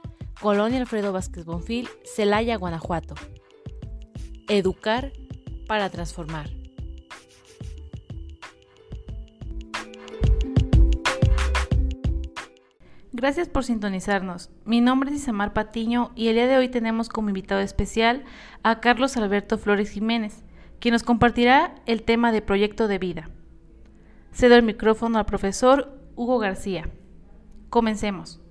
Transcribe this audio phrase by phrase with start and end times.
[0.40, 3.16] Colonia Alfredo Vázquez Bonfil, Celaya, Guanajuato.
[4.48, 5.12] Educar
[5.66, 6.50] para transformar.
[13.24, 14.50] Gracias por sintonizarnos.
[14.64, 18.22] Mi nombre es Isamar Patiño y el día de hoy tenemos como invitado especial
[18.62, 20.43] a Carlos Alberto Flores Jiménez,
[20.84, 23.30] quien nos compartirá el tema de proyecto de vida.
[24.34, 26.90] Cedo el micrófono al profesor Hugo García.
[27.70, 28.42] Comencemos.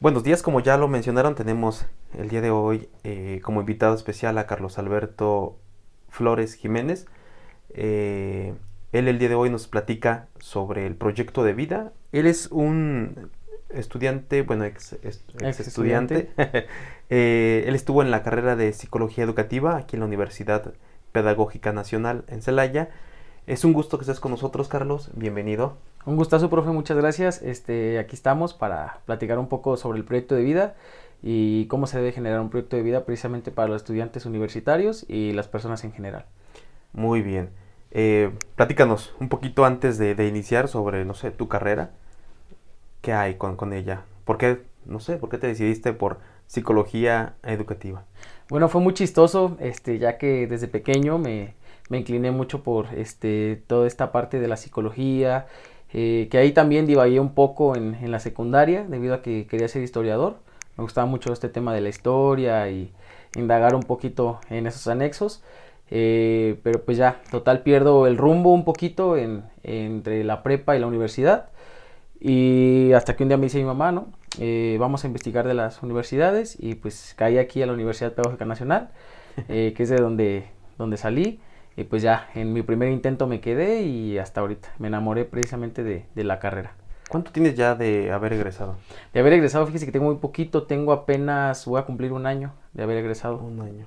[0.00, 1.84] Buenos días, como ya lo mencionaron, tenemos
[2.16, 5.58] el día de hoy eh, como invitado especial a Carlos Alberto
[6.08, 7.06] Flores Jiménez.
[7.74, 8.54] Eh,
[8.92, 11.92] él el día de hoy nos platica sobre el proyecto de vida.
[12.12, 13.32] Él es un
[13.76, 16.30] estudiante, bueno, ex, estudiante.
[17.08, 20.74] Eh, él estuvo en la carrera de psicología educativa aquí en la Universidad
[21.12, 22.90] Pedagógica Nacional en Celaya.
[23.46, 25.12] Es un gusto que estés con nosotros, Carlos.
[25.14, 25.76] Bienvenido.
[26.04, 26.70] Un gustazo, profe.
[26.70, 27.42] Muchas gracias.
[27.42, 30.74] Este, aquí estamos para platicar un poco sobre el proyecto de vida
[31.22, 35.32] y cómo se debe generar un proyecto de vida precisamente para los estudiantes universitarios y
[35.32, 36.26] las personas en general.
[36.92, 37.50] Muy bien.
[37.92, 41.90] Eh, platícanos un poquito antes de, iniciar sobre, no sé, tu carrera.
[43.06, 44.02] ¿Qué hay con, ella?
[44.24, 46.18] ¿Por qué, no sé, por qué te decidiste por
[46.48, 48.02] psicología educativa?
[48.48, 51.54] Bueno, fue muy chistoso, este, ya que desde pequeño me,
[51.88, 55.46] me incliné mucho por este, toda esta parte de la psicología,
[55.92, 59.68] eh, que ahí también divagué un poco en, en, la secundaria, debido a que quería
[59.68, 60.38] ser historiador.
[60.76, 62.92] Me gustaba mucho este tema de la historia y
[63.36, 65.44] indagar un poquito en esos anexos.
[65.92, 70.80] Eh, pero pues ya, total pierdo el rumbo un poquito en, entre la prepa y
[70.80, 71.50] la universidad.
[72.20, 74.08] Y hasta que un día me dice mi mamá, ¿no?
[74.38, 78.44] Eh, vamos a investigar de las universidades y pues caí aquí a la Universidad Pedagógica
[78.44, 78.90] Nacional,
[79.48, 81.40] eh, que es de donde, donde salí.
[81.76, 85.84] Y pues ya, en mi primer intento me quedé y hasta ahorita me enamoré precisamente
[85.84, 86.74] de, de la carrera.
[87.08, 88.76] ¿Cuánto tienes ya de haber egresado?
[89.12, 92.52] De haber egresado, fíjese que tengo muy poquito, tengo apenas, voy a cumplir un año
[92.72, 93.38] de haber egresado.
[93.38, 93.86] Un año.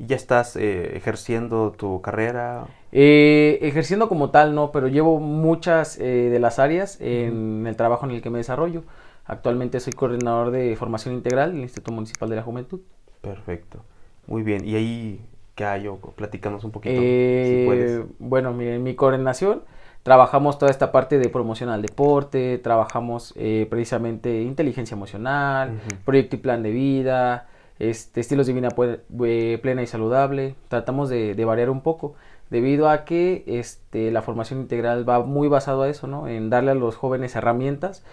[0.00, 2.64] ¿Y ya estás eh, ejerciendo tu carrera?
[2.90, 8.06] Eh, ejerciendo como tal, no, pero llevo muchas eh, de las áreas en el trabajo
[8.06, 8.82] en el que me desarrollo.
[9.26, 12.80] Actualmente soy coordinador de formación integral del Instituto Municipal de la Juventud.
[13.20, 13.84] Perfecto.
[14.26, 14.64] Muy bien.
[14.64, 15.20] ¿Y ahí
[15.54, 15.86] qué hay?
[15.86, 18.02] O platícanos un poquito, si puedes.
[18.18, 19.64] Bueno, en mi coordinación
[20.02, 23.34] trabajamos toda esta parte de promoción al deporte, trabajamos
[23.68, 27.48] precisamente inteligencia emocional, proyecto y plan de vida,
[27.80, 28.68] este, estilos de vida
[29.24, 30.54] eh, plena y saludable.
[30.68, 32.14] Tratamos de, variar un poco
[32.50, 36.28] debido a que este, la formación integral va muy basado a eso, ¿no?
[36.28, 38.04] En darle a los jóvenes herramientas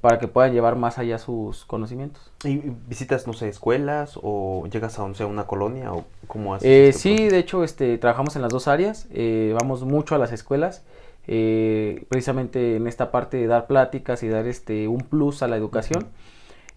[0.00, 2.30] para que puedan llevar más allá sus conocimientos.
[2.44, 6.68] ¿Y visitas, no sé, escuelas o llegas a, una colonia o cómo haces?
[6.68, 10.30] Eh, sí, de hecho, este, trabajamos en las dos áreas, eh, vamos mucho a las
[10.30, 10.84] escuelas,
[11.26, 16.06] precisamente en esta parte de dar pláticas y dar este, un plus a la educación.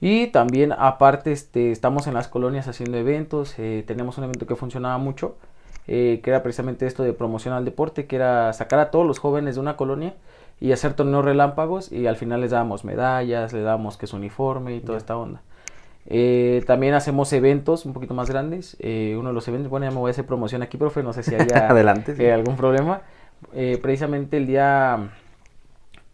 [0.01, 4.55] Y también aparte este, estamos en las colonias haciendo eventos, eh, tenemos un evento que
[4.55, 5.35] funcionaba mucho,
[5.87, 9.19] eh, que era precisamente esto de promoción al deporte, que era sacar a todos los
[9.19, 10.13] jóvenes de una colonia
[10.61, 14.75] y hacer torneos relámpagos y al final les dábamos medallas, le dábamos que es uniforme
[14.75, 15.41] y toda esta onda.
[16.05, 18.77] Eh, también hacemos eventos un poquito más grandes.
[18.81, 21.23] uno de los eventos, bueno, ya me voy a hacer promoción aquí, profe, no sé
[21.23, 23.01] si haya Adelante, algún problema.
[23.81, 25.09] precisamente el día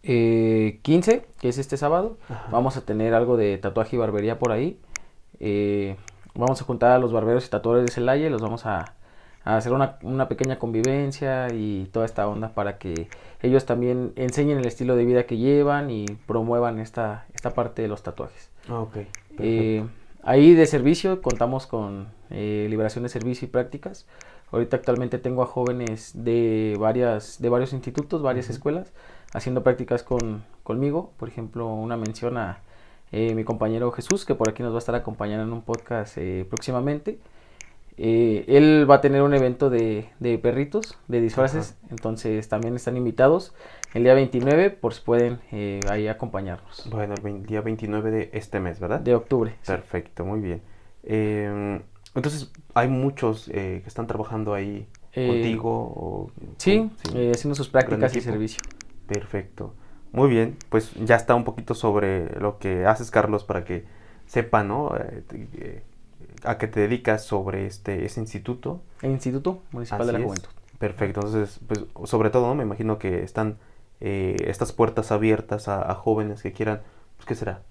[0.08, 2.16] eh, 15, que es este sábado,
[2.50, 4.78] vamos a tener algo de tatuaje y barbería por ahí.
[5.40, 5.96] Eh,
[6.34, 8.94] vamos a juntar a los barberos y tatuadores de Celaya y los vamos a,
[9.44, 13.08] hacer una, pequeña convivencia y toda esta onda para que
[13.42, 17.88] ellos también enseñen el estilo de vida que llevan y promuevan esta, esta parte de
[17.88, 18.50] los tatuajes.
[18.68, 18.86] Ah,
[19.38, 19.84] eh,
[20.22, 24.06] ahí de servicio contamos con eh, liberación de servicio y prácticas.
[24.52, 28.92] Ahorita actualmente tengo a jóvenes de varias de varios institutos, varias escuelas
[29.36, 31.12] haciendo prácticas con, conmigo.
[31.18, 32.60] Por ejemplo, una mención a
[33.12, 36.16] eh, mi compañero Jesús, que por aquí nos va a estar acompañando en un podcast
[36.18, 37.18] eh, próximamente.
[37.98, 42.96] Eh, él va a tener un evento de, de perritos, de disfraces, entonces también están
[42.98, 43.54] invitados
[43.94, 45.40] el día 29 por si pueden
[45.88, 46.88] ahí acompañarnos.
[46.90, 49.00] Bueno, el día 29 de este mes, ¿verdad?
[49.00, 49.54] De octubre.
[49.66, 50.60] Perfecto, muy bien.
[51.04, 51.80] Em,
[52.14, 55.70] entonces hay muchos que están trabajando ahí Eh, contigo.
[55.70, 57.12] O, sí, sí.
[57.14, 58.60] eh, haciendo sus prácticas y servicio.
[59.06, 59.74] Perfecto.
[60.12, 63.84] Muy bien, pues ya está un poquito sobre lo que haces, Carlos, para que
[64.26, 64.96] sepan, ¿no?
[64.96, 65.22] Eh,
[65.54, 65.82] eh,
[66.44, 68.80] a qué te dedicas sobre este ese instituto.
[69.02, 70.24] El Instituto Municipal de la es.
[70.24, 70.48] Juventud.
[70.78, 72.54] Perfecto, entonces, pues sobre todo, ¿no?
[72.54, 73.58] Me imagino que están
[74.00, 76.82] eh, estas puertas abiertas a, a jóvenes que quieran,
[77.16, 77.62] pues, ¿qué será?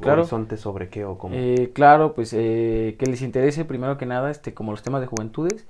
[0.00, 0.22] Claro.
[0.22, 1.34] Horizonte sobre qué o cómo.
[1.36, 5.06] Eh, claro, pues eh, que les interese primero que nada este como los temas de
[5.08, 5.66] juventudes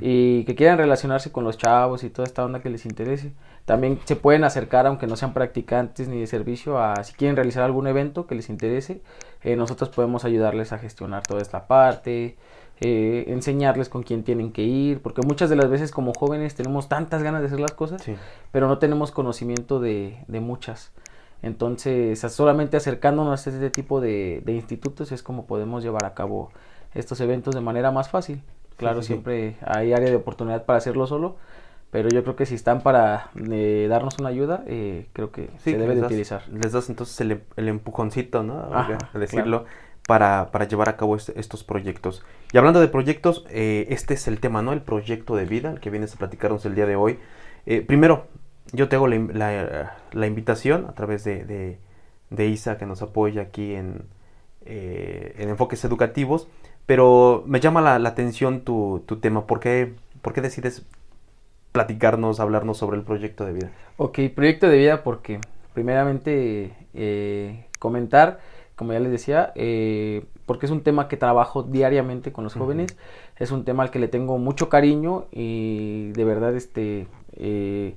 [0.00, 3.32] y que quieran relacionarse con los chavos y toda esta onda que les interese.
[3.66, 7.64] También se pueden acercar, aunque no sean practicantes ni de servicio, a si quieren realizar
[7.64, 9.02] algún evento que les interese,
[9.42, 12.36] eh, nosotros podemos ayudarles a gestionar toda esta parte,
[12.80, 16.88] eh, enseñarles con quién tienen que ir, porque muchas de las veces como jóvenes tenemos
[16.88, 18.14] tantas ganas de hacer las cosas, Sí.
[18.52, 20.92] pero no tenemos conocimiento de, de muchas.
[21.42, 26.50] Entonces, solamente acercándonos a este tipo de, de institutos es como podemos llevar a cabo
[26.94, 28.42] estos eventos de manera más fácil.
[28.76, 29.12] Claro, sí, sí.
[29.14, 31.36] siempre hay área de oportunidad para hacerlo solo,
[31.90, 35.72] pero yo creo que si están para eh, darnos una ayuda, eh, creo que Sí,
[35.72, 36.42] se debe de das- utilizar.
[36.50, 38.60] Les das entonces el, em- el empujoncito, ¿no?
[38.74, 39.64] Ajá, A decirlo,
[40.06, 42.24] para, para llevar a cabo este- estos proyectos.
[42.52, 44.72] Y hablando de proyectos, eh, este es el tema, ¿no?
[44.72, 47.18] El proyecto de vida, el que vienes a platicarnos el día de hoy.
[47.66, 48.26] Eh, primero,
[48.72, 51.78] yo te hago la, la- la invitación a través de, de-
[52.30, 54.02] de Isa, que nos apoya aquí en,
[54.64, 56.48] eh, en Enfoques Educativos,
[56.86, 59.46] pero me llama la, la atención tu, tu tema.
[59.46, 60.84] ¿Por qué, ¿Por qué decides
[61.76, 63.70] platicarnos, hablarnos sobre el proyecto de vida?
[63.98, 65.40] Ok, proyecto de vida porque
[65.74, 68.40] primeramente eh, comentar,
[68.76, 72.96] como ya les decía, eh, porque es un tema que trabajo diariamente con los jóvenes,
[73.36, 77.96] es un tema al que le tengo mucho cariño y de verdad este eh,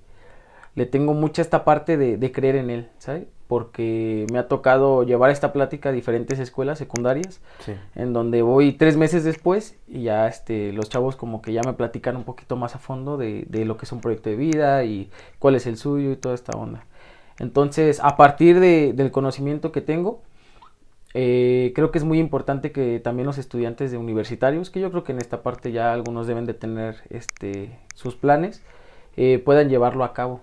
[0.79, 3.23] le tengo mucha esta parte de, de creer en él, ¿sabes?
[3.47, 7.73] Porque me ha tocado llevar esta plática a diferentes escuelas secundarias Sí.
[7.95, 11.73] en donde voy tres meses después y ya este, los chavos como que ya me
[11.73, 14.83] platican un poquito más a fondo de, de lo que es un proyecto de vida
[14.85, 15.09] y
[15.39, 16.85] cuál es el suyo y toda esta onda.
[17.39, 20.21] Entonces, a partir de- del conocimiento que tengo,
[21.13, 25.03] eh, creo que es muy importante que también los estudiantes de universitarios, que yo creo
[25.03, 28.61] que en esta parte ya algunos deben de tener este, sus planes,
[29.17, 30.39] eh, puedan llevarlo a cabo.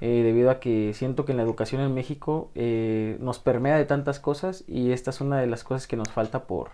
[0.00, 3.84] Eh, debido a que siento que en la educación en México eh, nos permea de
[3.84, 6.70] tantas cosas y esta es una de las cosas que nos falta por,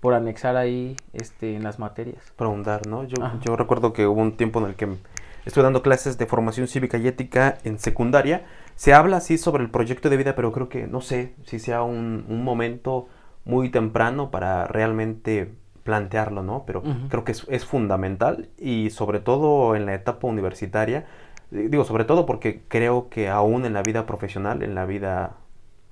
[0.00, 2.32] por anexar ahí este, en las materias.
[2.38, 3.04] ahondar, ¿no?
[3.04, 3.38] Yo, Ajá.
[3.42, 4.88] yo recuerdo que hubo un tiempo en el que
[5.44, 8.46] estoy dando clases de formación cívica y ética en secundaria.
[8.74, 11.82] Se habla así sobre el proyecto de vida, pero creo que no sé si sea
[11.82, 13.08] un, un momento
[13.44, 15.52] muy temprano para realmente
[15.84, 16.64] plantearlo, ¿no?
[16.66, 17.08] Pero Ujú.
[17.08, 21.06] creo que es, es fundamental y sobre todo en la etapa universitaria.
[21.52, 25.36] Digo, sobre todo porque creo que aún en la vida profesional, en la vida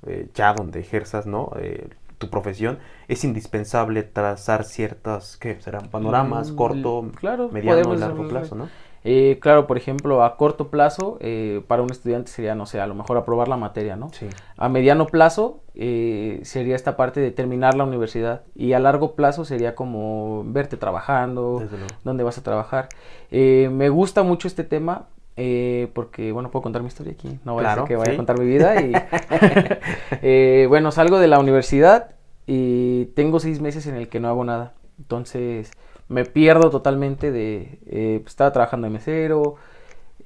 [0.07, 1.51] eh, ya donde ejerzas, ¿no?
[1.59, 2.79] Eh, tu profesión,
[3.09, 5.89] es indispensable trazar ciertas, ¿qué serán?
[5.89, 8.69] Panoramas, Mm, corto, claro, mediano y largo plazo, ¿no?
[9.05, 12.87] Eh, claro, por ejemplo, a corto plazo, eh, para un estudiante sería, no sé, a
[12.87, 14.11] lo mejor aprobar la materia, ¿no?
[14.13, 14.27] Sí.
[14.59, 19.47] A mediano plazo eh, sería esta parte de terminar la universidad y a largo plazo
[19.47, 21.95] sería como verte trabajando, Desde luego.
[22.05, 22.89] dónde vas a trabajar.
[23.31, 25.07] Eh, me gusta mucho este tema
[25.43, 28.15] eh, porque, bueno, puedo contar mi historia aquí, no voy a Claro, que vaya sí.
[28.15, 28.77] a contar mi vida.
[28.83, 29.07] Y,
[30.23, 32.15] Eh, bueno, salgo de la universidad
[32.47, 34.75] y tengo seis meses en el que no hago nada.
[34.99, 35.71] Entonces
[36.09, 37.79] me pierdo totalmente de...
[37.87, 39.57] eh, pues, estaba trabajando de mesero,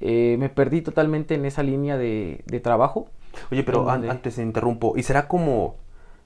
[0.01, 3.09] eh, me perdí totalmente en esa línea de, de trabajo.
[3.51, 5.77] Oye, pero antes te interrumpo, ¿y será como,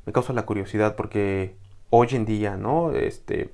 [0.07, 1.57] me causa la curiosidad, porque
[1.91, 2.93] hoy en día, ¿no?
[2.93, 3.51] Este,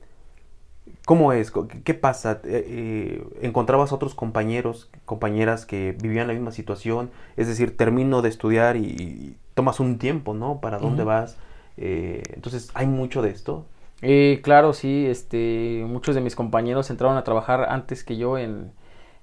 [1.04, 1.52] ¿cómo es?
[1.84, 2.40] ¿Qué, pasa?
[2.44, 7.10] Eh, eh, ¿Encontrabas otros compañeros, compañeras que vivían la misma situación?
[7.36, 10.60] Es decir, termino de estudiar y, y tomas un tiempo, ¿no?
[10.60, 11.36] ¿Para dónde vas?
[11.76, 13.66] Eh, entonces, ¿hay mucho de esto?
[14.02, 18.72] Eh, claro, sí, este, muchos de mis compañeros entraron a trabajar antes que yo en,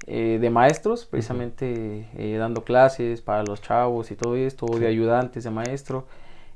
[0.07, 4.79] eh, de maestros, precisamente eh, dando clases para los chavos y todo esto, o Sí.
[4.79, 6.07] de ayudantes de maestro.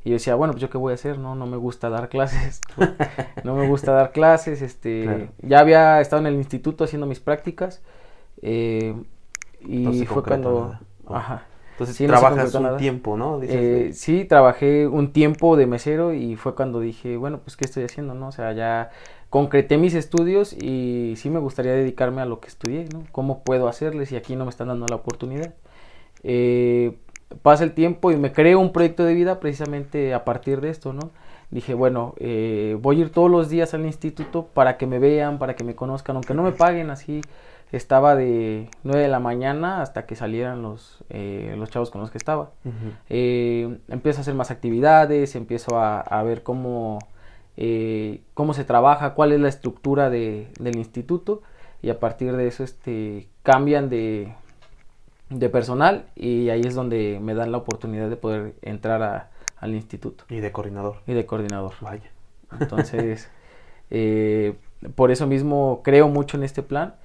[0.06, 2.08] Y yo decía, bueno, pues yo qué voy a hacer, no, no me gusta dar
[2.10, 2.62] clases,
[3.44, 5.28] no me gusta dar clases, este, Claro.
[5.42, 7.82] ya había estado en el instituto haciendo mis prácticas,
[8.42, 8.96] eh,
[9.62, 10.78] y No fue cuando.
[11.08, 11.16] Oh.
[11.16, 12.78] ajá, Entonces, Sí, trabajas un nada.
[12.78, 13.40] tiempo, ¿no?
[13.40, 17.66] Dices, eh, sí, trabajé un tiempo de mesero y fue cuando dije, bueno, pues ¿qué
[17.66, 18.28] estoy haciendo, no?
[18.28, 18.92] O sea, ya
[19.32, 23.04] concreté mis estudios y sí me gustaría dedicarme a lo que estudié, ¿no?
[23.12, 25.54] ¿Cómo puedo hacerles si aquí no me están dando la oportunidad?
[26.24, 26.98] Eh,
[27.42, 30.94] pasa el tiempo y me creo un proyecto de vida precisamente a partir de esto,
[30.94, 31.12] ¿no?
[31.52, 35.38] Dije, bueno, eh, voy a ir todos los días al instituto para que me vean,
[35.38, 37.22] para que me conozcan, aunque no me paguen así.
[37.72, 42.12] Estaba de 9 de la mañana hasta que salieran los, eh, los chavos con los
[42.12, 42.52] que estaba.
[43.10, 47.00] Eh, empiezo a hacer más actividades, empiezo a, a ver cómo,
[47.58, 51.42] eh, cómo se trabaja, cuál es la estructura de- del instituto
[51.82, 54.34] y a partir de eso este, cambian de,
[55.30, 59.74] de personal y ahí es donde me dan la oportunidad de poder entrar a, al
[59.74, 60.26] instituto.
[60.30, 60.98] Y de coordinador.
[61.08, 61.74] Y de coordinador.
[61.82, 62.12] Vaya.
[62.60, 63.30] Entonces,
[63.90, 64.56] eh,
[64.96, 66.96] por eso mismo creo mucho en este plan,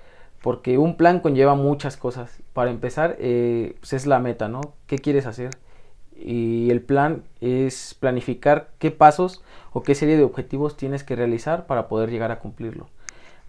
[0.43, 2.41] porque un plan conlleva muchas cosas.
[2.53, 4.61] Para empezar, eh, pues es la meta, ¿no?
[4.87, 5.51] ¿Qué quieres hacer?
[6.17, 11.67] Y el plan es planificar qué pasos o qué serie de objetivos tienes que realizar
[11.67, 12.89] para poder llegar a cumplirlo.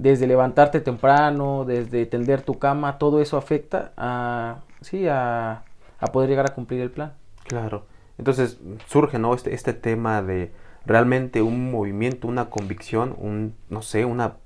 [0.02, 5.64] Desde levantarte temprano, desde tender tu cama, todo eso afecta a, sí, a,
[6.00, 7.14] a poder llegar a cumplir el plan.
[7.44, 7.86] Claro.
[8.18, 9.36] Entonces surge, ¿no?
[9.36, 10.52] Este, este tema de
[10.88, 14.38] realmente un movimiento, una convicción, un, no sé, una,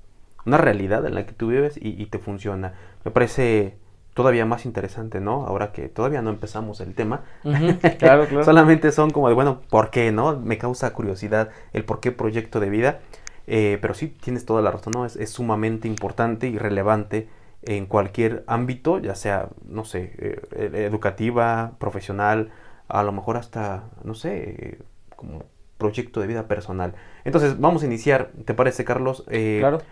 [0.44, 2.74] una realidad en la que tú vives y, y te funciona.
[3.04, 3.78] Me parece
[4.12, 5.46] todavía más interesante, ¿no?
[5.46, 7.22] Ahora que todavía no empezamos el tema.
[7.98, 8.44] claro, claro.
[8.44, 10.38] Solamente son como de, bueno, ¿por qué, no?
[10.38, 13.00] Me causa curiosidad el por qué proyecto de vida.
[13.46, 15.06] Eh, pero sí, tienes toda la razón, ¿no?
[15.06, 17.28] Es, es, sumamente importante y relevante
[17.62, 22.50] en cualquier ámbito, ya sea, no sé, eh, educativa, profesional,
[22.88, 24.78] a lo mejor hasta, no sé, eh,
[25.16, 25.44] como
[25.78, 26.94] proyecto de vida personal.
[27.24, 29.24] Entonces, vamos a iniciar, ¿te parece, Carlos?
[29.28, 29.82] Eh, claro.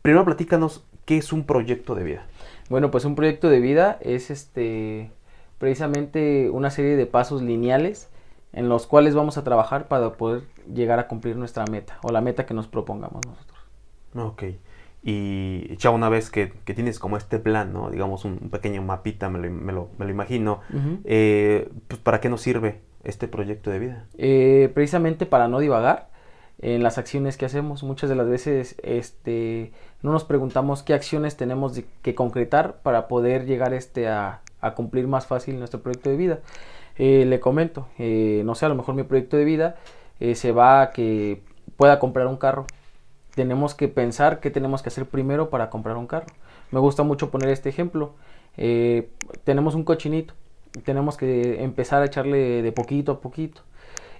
[0.00, 2.26] Primero platícanos qué es un proyecto de vida.
[2.68, 5.10] Bueno, pues un proyecto de vida es este
[5.58, 8.08] precisamente una serie de pasos lineales
[8.52, 12.20] en los cuales vamos a trabajar para poder llegar a cumplir nuestra meta o la
[12.20, 13.58] meta que nos propongamos nosotros.
[14.14, 14.44] Ok.
[15.04, 17.90] Y ya una vez que, que tienes como este plan, ¿no?
[17.90, 20.60] digamos un, pequeño mapita, me lo, me lo, me lo imagino,
[21.04, 24.06] eh, pues ¿para qué nos sirve este proyecto de vida?
[24.16, 26.10] Eh, precisamente para no divagar
[26.60, 27.82] en las acciones que hacemos.
[27.82, 33.44] Muchas de las veces este, no nos preguntamos qué acciones tenemos que concretar para poder
[33.44, 36.38] llegar este, a, a cumplir más fácil nuestro proyecto de vida.
[36.98, 39.76] Eh, le comento, eh, no sé, a lo mejor mi proyecto de vida
[40.20, 41.42] eh, se va a que
[41.76, 42.66] pueda comprar un carro.
[43.34, 46.26] Tenemos que pensar qué tenemos que hacer primero para comprar un carro.
[46.70, 48.14] Me gusta mucho poner este ejemplo.
[49.44, 50.34] tenemos un cochinito,
[50.84, 53.62] tenemos que empezar a echarle de poquito a poquito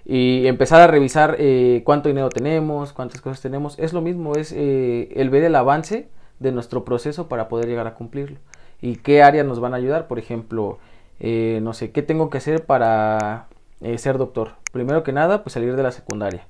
[0.05, 1.37] y empezar a revisar
[1.83, 3.77] cuánto dinero tenemos, cuántas cosas tenemos.
[3.77, 6.07] Es lo mismo, es el ver el avance
[6.39, 8.37] de nuestro proceso para poder llegar a cumplirlo.
[8.81, 10.79] Y qué áreas nos van a ayudar, por ejemplo,
[11.19, 13.47] eh, no sé, ¿qué tengo que hacer para
[13.81, 14.51] eh, ser doctor?
[14.71, 16.47] Primero que nada, pues salir de la secundaria.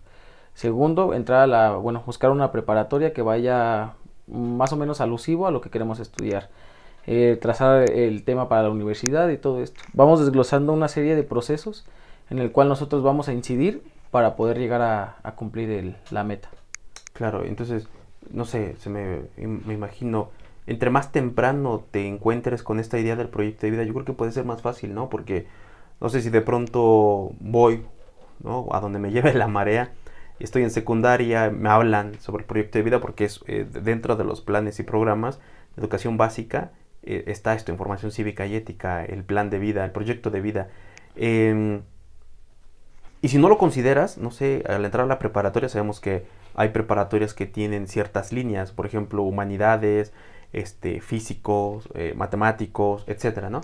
[0.53, 3.93] Segundo, entrar a la, bueno, buscar una preparatoria que vaya
[4.27, 6.49] más o menos alusivo a lo que queremos estudiar.
[7.05, 9.81] Eh, trazar el tema para la universidad y todo esto.
[9.93, 11.85] Vamos desglosando una serie de procesos
[12.29, 16.49] en el cual nosotros vamos a incidir para poder llegar a, cumplir la meta.
[17.13, 17.87] Claro, entonces,
[18.31, 20.29] no sé, se me, me imagino
[20.67, 24.13] entre más temprano te encuentres con esta idea del proyecto de vida, yo creo que
[24.13, 25.09] puede ser más fácil, ¿no?
[25.09, 25.47] Porque
[25.99, 27.83] no sé si de pronto voy,
[28.43, 28.67] ¿no?
[28.71, 29.91] A donde me lleve la marea,
[30.39, 34.23] estoy en secundaria, me hablan sobre el proyecto de vida porque es eh, dentro de
[34.23, 35.39] los planes y programas
[35.75, 36.71] de educación básica
[37.03, 40.69] eh, está esto, información cívica y ética, el plan de vida, el proyecto de vida.
[41.15, 41.81] Em,
[43.21, 46.69] y si no lo consideras, no sé, al entrar a la preparatoria sabemos que hay
[46.69, 50.13] preparatorias que tienen ciertas líneas, por ejemplo, humanidades,
[50.53, 53.61] este, físicos, eh, matemáticos, etcétera, ¿no?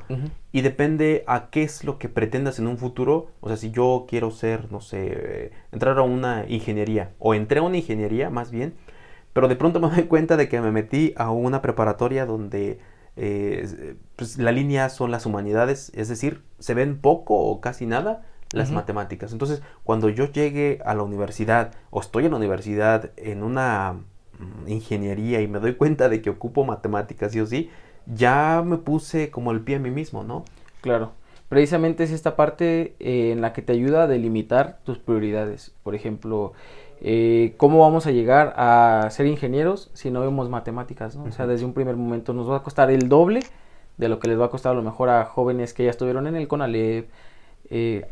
[0.51, 3.27] Y depende a qué es lo que pretendas en un futuro.
[3.41, 7.59] O sea, si yo quiero ser, no sé, eh, entrar a una ingeniería, o entré
[7.59, 8.73] a una ingeniería más bien,
[9.33, 12.79] pero de pronto me doy cuenta de que me metí a una preparatoria donde
[13.15, 18.25] eh, pues, la línea son las humanidades, es decir, se ven poco o casi nada
[18.51, 19.31] las matemáticas.
[19.31, 23.99] Entonces, cuando yo llegue a la universidad o estoy en la universidad en una
[24.67, 27.69] ingeniería y me doy cuenta de que ocupo matemáticas sí o sí,
[28.05, 30.45] ya me puse como el pie a mí mismo, ¿no?
[30.81, 31.11] Claro.
[31.49, 35.73] Precisamente es esta parte eh, en la que te ayuda a delimitar tus prioridades.
[35.83, 36.53] Por ejemplo,
[37.01, 41.15] eh, ¿cómo vamos a llegar a ser ingenieros si no vemos matemáticas?
[41.15, 41.23] ¿no?
[41.23, 43.41] O sea, desde un primer momento nos va a costar el doble
[43.97, 46.27] de lo que les va a costar a lo mejor a jóvenes que ya estuvieron
[46.27, 47.09] en el CONALEP,
[47.69, 48.05] eh,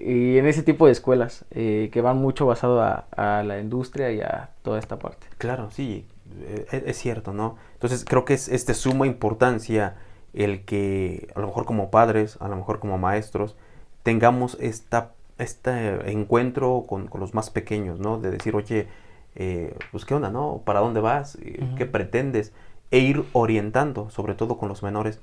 [0.00, 4.20] y en ese tipo de escuelas eh, que van mucho basado a, la industria y
[4.20, 5.26] a toda esta parte.
[5.38, 6.06] Claro, sí,
[6.40, 7.56] eh, es, cierto, ¿no?
[7.74, 9.96] Entonces creo que es, de suma importancia
[10.32, 13.56] el que a lo mejor como padres, a lo mejor como maestros,
[14.02, 18.18] tengamos esta, este encuentro con, los más pequeños, ¿no?
[18.18, 18.88] De decir, oye,
[19.34, 20.62] eh, pues qué onda, ¿no?
[20.64, 21.38] ¿Para dónde vas?
[21.76, 22.52] ¿Qué pretendes?
[22.90, 25.20] E ir orientando, sobre todo con los menores,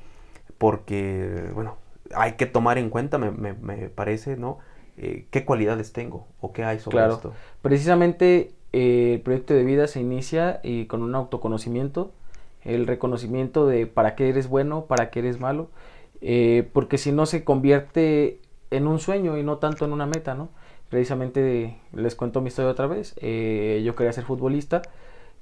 [0.57, 1.77] porque, bueno,
[2.15, 4.59] hay que tomar en cuenta, me, me, parece, ¿no?
[4.97, 7.15] Eh, ¿Qué cualidades tengo o qué hay sobre claro.
[7.15, 7.33] esto?
[7.61, 12.11] Precisamente eh, el proyecto de vida se inicia y con un autoconocimiento,
[12.63, 15.69] el reconocimiento de para qué eres bueno, para qué eres malo,
[16.21, 18.39] eh, porque si no se convierte
[18.71, 20.49] en un sueño y no tanto en una meta, ¿no?
[20.89, 24.83] Precisamente les cuento mi historia otra vez, yo quería ser futbolista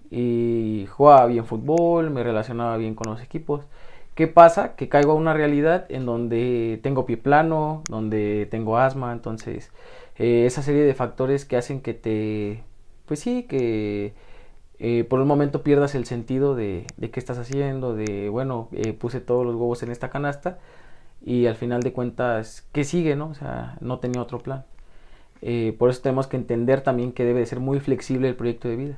[0.10, 3.66] y jugaba bien fútbol, me relacionaba bien con los equipos.
[4.15, 4.75] ¿Qué pasa?
[4.75, 9.72] Que caigo a una realidad en donde tengo pie plano, donde tengo asma, entonces
[10.18, 12.63] eh, esa serie de factores que hacen que te,
[13.06, 14.13] pues sí, que
[14.80, 19.22] eh, por un momento pierdas el sentido de, qué estás haciendo, de, bueno, eh, puse
[19.22, 20.60] todos los huevos en esta canasta
[21.25, 23.30] y al final de cuentas, ¿qué sigue, no?
[23.30, 24.65] O sea, no tenía otro plan.
[25.80, 28.75] por eso tenemos que entender también que debe de ser muy flexible el proyecto de
[28.75, 28.98] vida,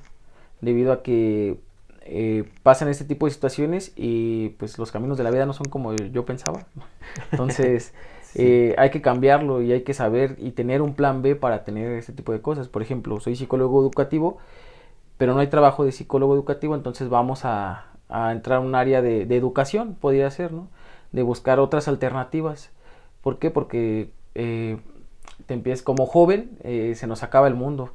[0.62, 1.60] debido a que
[2.06, 5.68] eh, pasan este tipo de situaciones y pues los caminos de la vida no son
[5.68, 6.66] como yo pensaba.
[7.32, 7.94] Entonces
[8.36, 11.92] eh, hay que cambiarlo y hay que saber y tener un plan B para tener
[11.94, 12.68] este tipo de cosas.
[12.68, 14.38] Por ejemplo, soy psicólogo educativo,
[15.18, 17.88] pero no hay trabajo de psicólogo educativo, entonces vamos a,
[18.32, 20.68] entrar a un área de, educación, podría ser, ¿no?
[21.14, 22.72] De buscar otras alternativas.
[23.22, 23.50] ¿Por qué?
[23.50, 24.78] Porque eh,
[25.46, 27.92] te empiezas como joven, se nos acaba el mundo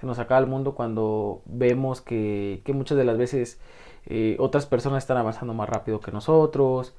[0.00, 3.60] se nos acaba el mundo cuando vemos que, muchas de las veces
[4.06, 6.94] eh, otras personas están avanzando más rápido que nosotros,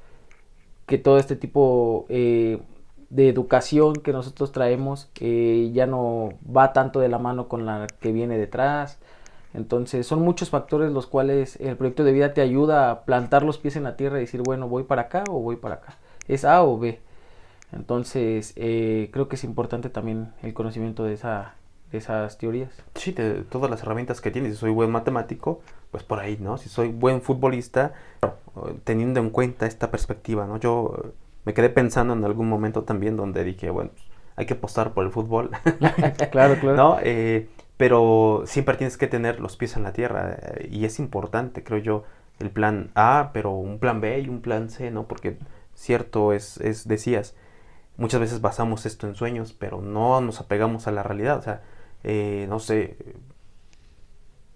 [0.86, 2.62] que todo este tipo eh,
[3.10, 7.88] de educación que nosotros traemos eh, ya no va tanto de la mano con la
[8.00, 9.00] que viene detrás.
[9.54, 13.58] Entonces son muchos factores los cuales el proyecto de vida te ayuda a plantar los
[13.58, 15.98] pies en la tierra y decir, bueno, voy para acá o voy para acá.
[16.28, 17.02] Es A o B.
[17.74, 21.56] Entonces creo que es importante también el conocimiento de esa,
[21.92, 22.70] esas teorías.
[22.96, 24.54] Sí, de todas las herramientas que tienes.
[24.54, 26.58] Si soy buen matemático, pues por ahí, ¿no?
[26.58, 27.94] Si soy buen futbolista,
[28.84, 30.58] teniendo en cuenta esta perspectiva, ¿no?
[30.58, 31.14] Yo
[31.46, 34.06] me quedé pensando en algún momento también donde dije, bueno, pues,
[34.36, 35.50] hay que apostar por el fútbol.
[36.32, 36.76] claro, claro.
[36.76, 36.98] ¿No?
[37.02, 41.64] Eh, pero siempre tienes que tener los pies en la tierra eh, y es importante,
[41.64, 42.04] creo yo,
[42.40, 45.08] el plan A, pero un plan B y un plan C, ¿no?
[45.08, 45.38] Porque
[45.74, 47.36] cierto es, es decías,
[47.98, 51.62] muchas veces basamos esto en sueños, pero no nos apegamos a la realidad, o sea,
[52.04, 52.98] eh, no sé,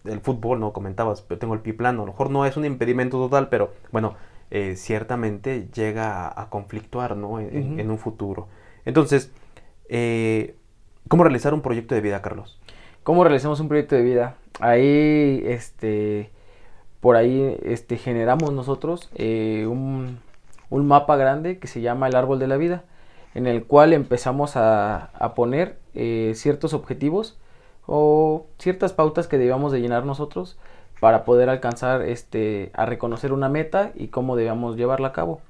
[0.06, 0.74] el fútbol, ¿no?
[0.74, 3.74] Comentabas, pero tengo el pie plano, a lo mejor no es un impedimento total, pero
[3.92, 4.16] bueno,
[4.52, 7.40] eh, ciertamente llega a, conflictuar, ¿no?
[7.40, 8.48] En, un futuro.
[8.86, 9.32] Entonces,
[9.90, 10.56] eh,
[11.08, 12.60] ¿cómo realizar un proyecto de vida, Carlos?
[13.04, 14.36] ¿Cómo realizamos un proyecto de vida?
[14.60, 16.32] Ahí, este,
[17.00, 20.20] por ahí, este, generamos nosotros un,
[20.70, 22.84] un mapa grande que se llama el árbol de la vida
[23.36, 27.38] en el cual empezamos a, poner eh, ciertos objetivos
[27.86, 30.58] o ciertas pautas que debíamos de llenar nosotros
[31.00, 35.42] para poder alcanzar este a reconocer una meta y cómo debíamos llevarla a cabo.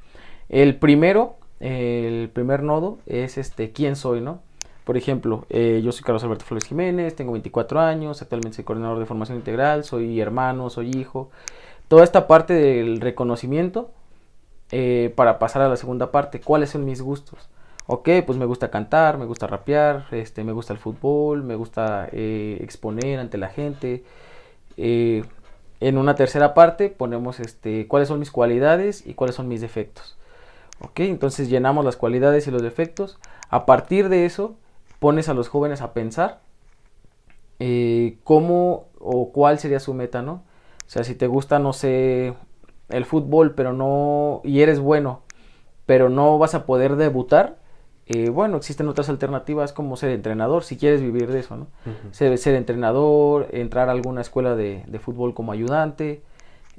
[0.49, 4.39] El primero, el primer nodo es este quién soy, ¿no?
[4.83, 8.99] Por ejemplo, eh, yo soy Carlos Alberto Flores Jiménez, tengo 24 años, actualmente soy coordinador
[8.99, 11.29] de formación integral, soy hermano, soy hijo.
[11.87, 13.91] Toda esta parte del reconocimiento
[14.71, 17.49] eh, para pasar a la segunda parte, ¿cuáles son mis gustos?
[17.87, 22.07] Ok, pues me gusta cantar, me gusta rapear, este, me gusta el fútbol, me gusta
[22.11, 24.03] eh, exponer ante la gente.
[24.77, 25.23] Eh,
[25.79, 30.17] en una tercera parte ponemos este, cuáles son mis cualidades y cuáles son mis defectos.
[30.79, 33.17] Ok, entonces llenamos las cualidades y los defectos.
[33.49, 34.55] A partir de eso,
[34.99, 36.41] pones a los jóvenes a pensar
[37.59, 40.43] eh, cómo o cuál sería su meta, ¿no?
[40.85, 42.33] O sea, si te gusta, no sé,
[42.89, 45.21] el fútbol, pero no, y eres bueno,
[45.85, 47.57] pero no vas a poder debutar,
[48.07, 51.67] eh, bueno, existen otras alternativas como ser entrenador, si quieres vivir de eso, ¿no?
[52.11, 56.21] ser, ser, entrenador, entrar a alguna escuela de, fútbol como ayudante,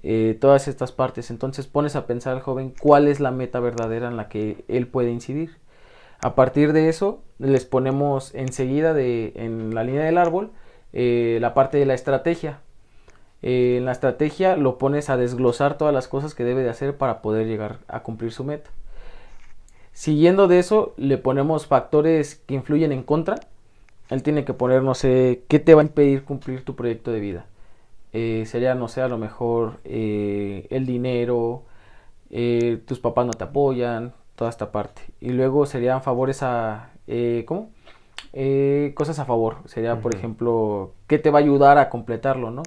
[0.05, 1.31] eh, todas estas partes.
[1.31, 4.87] Entonces pones a pensar al joven cuál es la meta verdadera en la que él
[4.87, 5.57] puede incidir.
[6.23, 10.53] A partir de eso, les ponemos enseguida de, en la línea del árbol
[10.93, 12.61] eh, la parte de la estrategia.
[13.43, 17.21] en la estrategia lo pones a desglosar todas las cosas que debe de hacer para
[17.21, 18.71] poder llegar a cumplir su meta.
[19.97, 23.37] Siguiendo de eso, le ponemos factores que influyen en contra.
[24.11, 27.21] Él tiene que poner, no sé, qué te va a impedir cumplir tu proyecto de
[27.21, 27.47] vida.
[28.13, 31.63] Eh, sería, no sé, a lo mejor eh, el dinero,
[32.31, 35.01] eh, tus papás no te apoyan, toda esta parte.
[35.19, 36.91] Y luego serían favores a,
[37.47, 37.71] ¿cómo?
[38.95, 39.61] cosas a favor.
[39.65, 42.65] Sería, por ejemplo, qué te va a ayudar a completarlo, ¿no?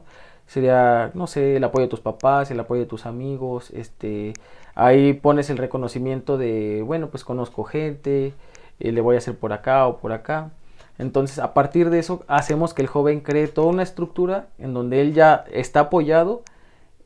[0.49, 4.33] Sería, no sé, el apoyo de tus papás, el apoyo de tus amigos, este,
[4.79, 8.33] Ahí pones el reconocimiento de, bueno, pues conozco gente,
[8.79, 10.51] eh, le voy a hacer por acá o por acá.
[10.97, 15.01] Entonces, a partir de eso, hacemos que el joven cree toda una estructura en donde
[15.01, 16.43] él ya está apoyado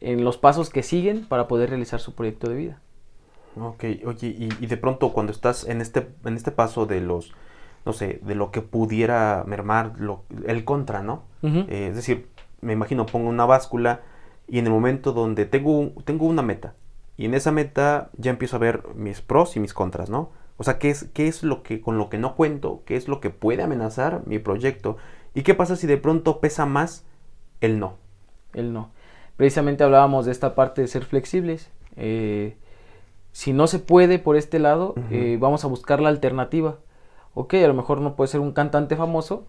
[0.02, 2.80] en los pasos que siguen para poder realizar su proyecto de vida.
[3.60, 7.34] Ok, oye, y, de pronto cuando estás en este, en este paso de los,
[7.88, 11.24] no sé, de lo que pudiera mermar lo, el contra, ¿no?
[11.42, 12.30] Eh, es decir,
[12.64, 14.02] me imagino, pongo una báscula
[14.48, 16.74] y en el momento donde tengo, tengo una meta,
[17.18, 20.32] y en esa meta ya empiezo a ver mis pros y mis contras, ¿no?
[20.58, 22.82] O sea, ¿qué es, qué es lo que con lo que no cuento?
[22.86, 24.98] ¿Qué es lo que puede amenazar mi proyecto?
[25.34, 27.06] ¿Y qué pasa si de pronto pesa más
[27.62, 27.96] el no?
[28.54, 28.92] El no.
[29.36, 31.72] precisamente hablábamos de esta parte de ser flexibles.
[31.96, 32.56] Eh,
[33.32, 36.78] si no se puede por este lado, eh, vamos a buscar la alternativa.
[37.34, 39.48] Ok, a lo mejor no puede ser un cantante famoso,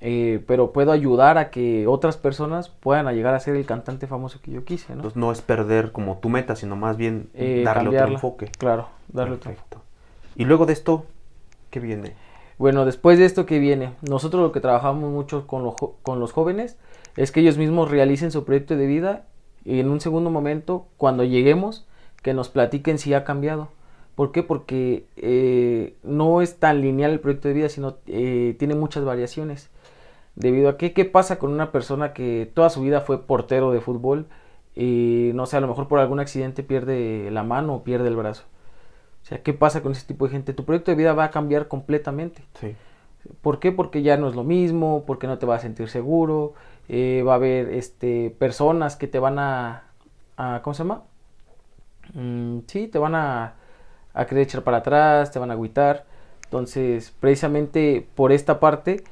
[0.00, 4.40] eh, pero puedo ayudar a que otras personas puedan llegar a ser el cantante famoso
[4.42, 5.00] que yo quise, ¿no?
[5.00, 7.28] Entonces no es perder como tu meta, sino más bien
[7.64, 8.50] darle otro enfoque.
[8.58, 9.78] Claro, darle otro enfoque.
[10.36, 11.04] Y luego de esto,
[11.70, 12.14] ¿qué viene?
[12.58, 16.76] Bueno, después de esto que viene, nosotros lo que trabajamos mucho con, con los jóvenes
[17.16, 19.24] es que ellos mismos realicen su proyecto de vida
[19.64, 21.86] y en un segundo momento, cuando lleguemos,
[22.22, 23.68] que nos platiquen si ha cambiado.
[24.14, 24.42] ¿Por qué?
[24.42, 29.70] Porque eh, no es tan lineal el proyecto de vida, sino eh, tiene muchas variaciones.
[30.38, 33.80] Debido a que, ¿qué pasa con una persona que toda su vida fue portero de
[33.80, 34.26] fútbol
[34.76, 38.14] y no sé, a lo mejor por algún accidente pierde la mano o pierde el
[38.14, 38.44] brazo?
[39.24, 40.52] O sea, ¿qué pasa con ese tipo de gente?
[40.52, 42.44] Tu proyecto de vida va a cambiar completamente.
[42.60, 42.76] Sí.
[43.42, 43.72] ¿Por qué?
[43.72, 46.54] Porque ya no es lo mismo, porque no te vas a sentir seguro,
[46.88, 49.90] eh, va a haber este, personas que te van a,
[50.62, 51.02] ¿cómo se llama?
[52.14, 53.54] Mm, sí, te van a,
[54.14, 56.06] a querer echar para atrás, te van a agüitar.
[56.44, 59.02] Entonces, precisamente por esta parte,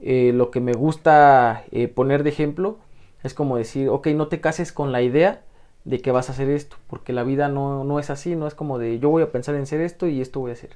[0.00, 2.78] eh, lo que me gusta eh, poner de ejemplo
[3.24, 5.42] es como decir, ok, no te cases con la idea
[5.84, 8.54] de que vas a hacer esto, porque la vida no, no es así, no es
[8.54, 10.70] como de yo voy a pensar en hacer esto y esto voy a hacer.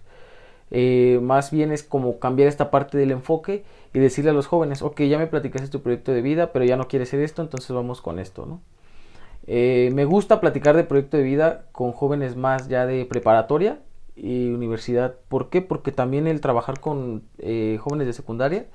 [0.70, 4.82] Eh, más bien es como cambiar esta parte del enfoque y decirle a los jóvenes,
[4.82, 7.70] ok, ya me platicaste tu proyecto de vida, pero ya no quieres hacer esto, entonces
[7.72, 8.61] vamos con esto, ¿no?
[9.46, 13.80] Me gusta platicar de proyecto de vida con jóvenes más ya de preparatoria
[14.14, 15.16] y universidad.
[15.28, 15.61] ¿Por qué?
[15.62, 17.24] Porque también el trabajar con
[17.80, 18.66] jóvenes de secundaria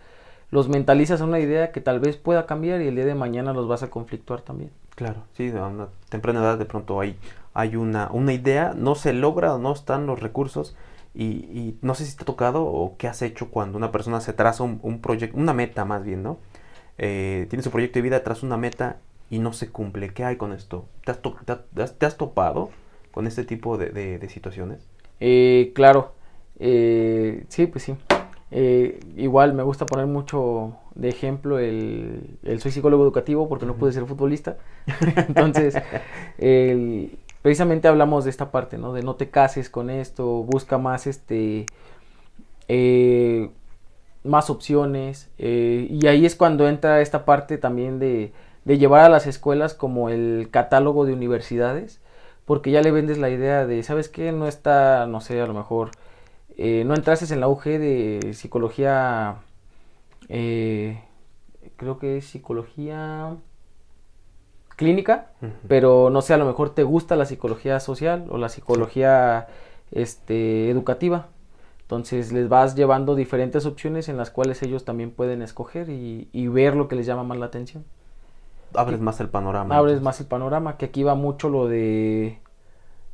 [0.50, 3.54] los mentalizas a una idea que tal vez pueda cambiar y el día de mañana
[3.54, 4.72] los vas a conflictuar también.
[4.96, 7.18] Claro, sí, a una temprana edad de pronto hay,
[7.54, 10.76] hay una, una idea, no se logra o no están los recursos
[11.14, 14.34] y, no sé si te ha tocado o qué has hecho cuando una persona se
[14.34, 16.38] traza un, proyecto, una meta más bien, ¿no?
[17.00, 18.98] Eh, tiene su proyecto de vida, traza una meta
[19.32, 20.14] y no se cumple.
[20.14, 20.86] ¿Qué hay con esto?
[21.04, 22.70] ¿Te has, topado
[23.12, 24.88] con este tipo de, situaciones?
[25.20, 26.14] Eh, claro,
[26.60, 27.96] eh, sí, pues sí.
[28.52, 33.92] Igual me gusta poner mucho de ejemplo el, el soy psicólogo educativo porque no pude
[33.92, 34.58] ser futbolista.
[35.28, 35.76] Entonces,
[36.38, 38.94] el, precisamente hablamos de esta parte, ¿no?
[38.94, 41.66] De no te cases con esto, busca más este...
[42.68, 43.50] Eh,
[44.24, 48.34] más opciones eh, y ahí es cuando entra esta parte también de,
[48.66, 52.02] de, llevar a las escuelas como el catálogo de universidades
[52.44, 55.54] porque ya le vendes la idea de sabes qué no está no sé a lo
[55.54, 55.92] mejor
[56.58, 59.38] eh, no entrases en la UG de psicología
[61.78, 63.38] creo que es psicología
[64.76, 65.32] clínica,
[65.68, 69.48] pero no sé, a lo mejor te gusta la psicología social o la psicología
[69.92, 71.28] este, educativa.
[71.82, 76.76] Entonces les vas llevando diferentes opciones en las cuales ellos también pueden escoger y, ver
[76.76, 77.86] lo que les llama más la atención.
[78.74, 79.76] Abres más el panorama.
[79.76, 82.40] Abres más el panorama, que aquí va mucho lo de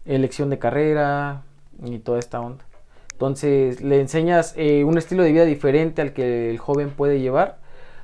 [0.05, 1.43] elección de carrera
[1.83, 2.65] y toda esta onda.
[3.13, 7.59] Entonces le enseñas eh, un estilo de vida diferente al que el joven puede llevar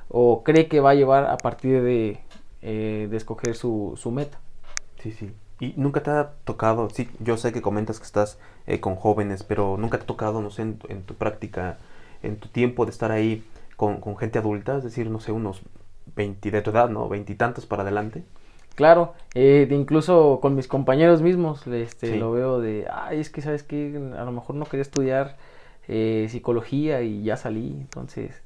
[0.08, 2.20] o cree que va a llevar a partir de,
[2.62, 4.38] eh, de escoger su, su, meta.
[5.00, 5.32] Sí, sí.
[5.60, 9.42] ¿Y nunca te ha tocado, sí, yo sé que comentas que estás eh, con jóvenes,
[9.42, 11.78] pero nunca te ha tocado, no sé, en, tu práctica,
[12.22, 13.44] en tu tiempo de estar ahí
[13.76, 15.62] con, con gente adulta, es decir, no sé, unos
[16.16, 17.08] 20 de tu edad, ¿no?
[17.08, 18.24] Veintitantos para adelante.
[18.80, 23.62] Claro, eh, incluso con mis compañeros mismos este, lo veo de, ay, es que sabes
[23.62, 25.36] que a lo mejor no quería estudiar
[25.86, 28.40] psicología y ya salí, entonces,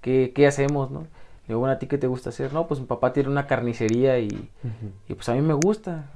[0.00, 1.06] ¿qué, qué hacemos, no?
[1.46, 2.54] digo, bueno, ¿a ti qué te gusta hacer?
[2.54, 4.48] No, pues mi papá tiene una carnicería y,
[5.06, 6.10] y pues a mí me gusta.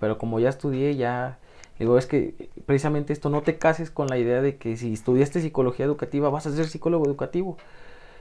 [0.00, 1.38] pero como ya estudié, ya...
[1.78, 5.40] Digo, es que precisamente esto, no te cases con la idea de que si estudiaste
[5.40, 7.56] psicología educativa vas a ser psicólogo educativo.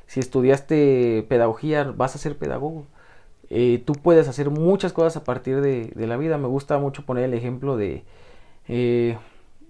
[0.07, 2.85] Si estudiaste pedagogía vas a ser pedagogo.
[3.49, 6.37] Eh, tú puedes hacer muchas cosas a partir de, de, la vida.
[6.37, 8.03] Me gusta mucho poner el ejemplo de,
[8.67, 9.17] eh,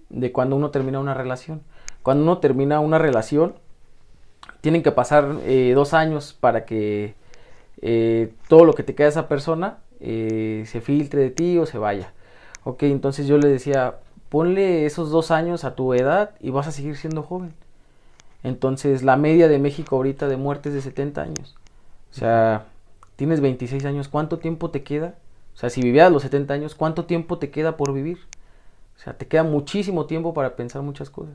[0.08, 1.62] de cuando uno termina una relación.
[2.02, 3.54] Cuando uno termina una relación,
[4.60, 7.14] tienen que pasar eh, dos años para que
[8.48, 12.12] todo lo que te queda de esa persona se filtre de ti o se vaya.
[12.64, 13.96] Ok, entonces yo le decía,
[14.30, 17.52] ponle esos dos años a tu edad y vas a seguir siendo joven.
[18.42, 21.54] Entonces la media de México ahorita de muerte es de 70 años.
[22.10, 22.66] O sea,
[23.16, 25.16] tienes 26 años, ¿cuánto tiempo te queda?
[25.54, 28.18] O sea, si vivías los 70 años, ¿cuánto tiempo te queda por vivir?
[28.96, 31.34] O sea, te queda muchísimo tiempo para pensar muchas cosas.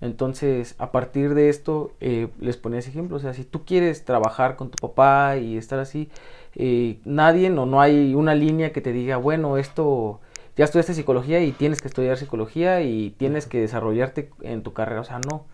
[0.00, 3.16] Entonces, a partir de esto, eh, les ponía ese ejemplo.
[3.16, 6.08] O sea, si tú quieres trabajar con tu papá y estar así,
[6.54, 10.20] eh, nadie o no hay una línea que te diga, bueno, esto,
[10.56, 15.02] ya estudiaste psicología y tienes que estudiar psicología y tienes que desarrollarte en tu carrera.
[15.02, 15.44] O sea, no.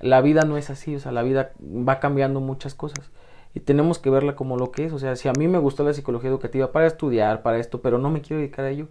[0.00, 3.10] La vida no es así, o sea, la vida va cambiando muchas cosas.
[3.54, 4.92] Y tenemos que verla como lo que es.
[4.92, 7.98] O sea, si a mí me gustó la psicología educativa para estudiar, para esto, pero
[7.98, 8.88] no me quiero dedicar a ello,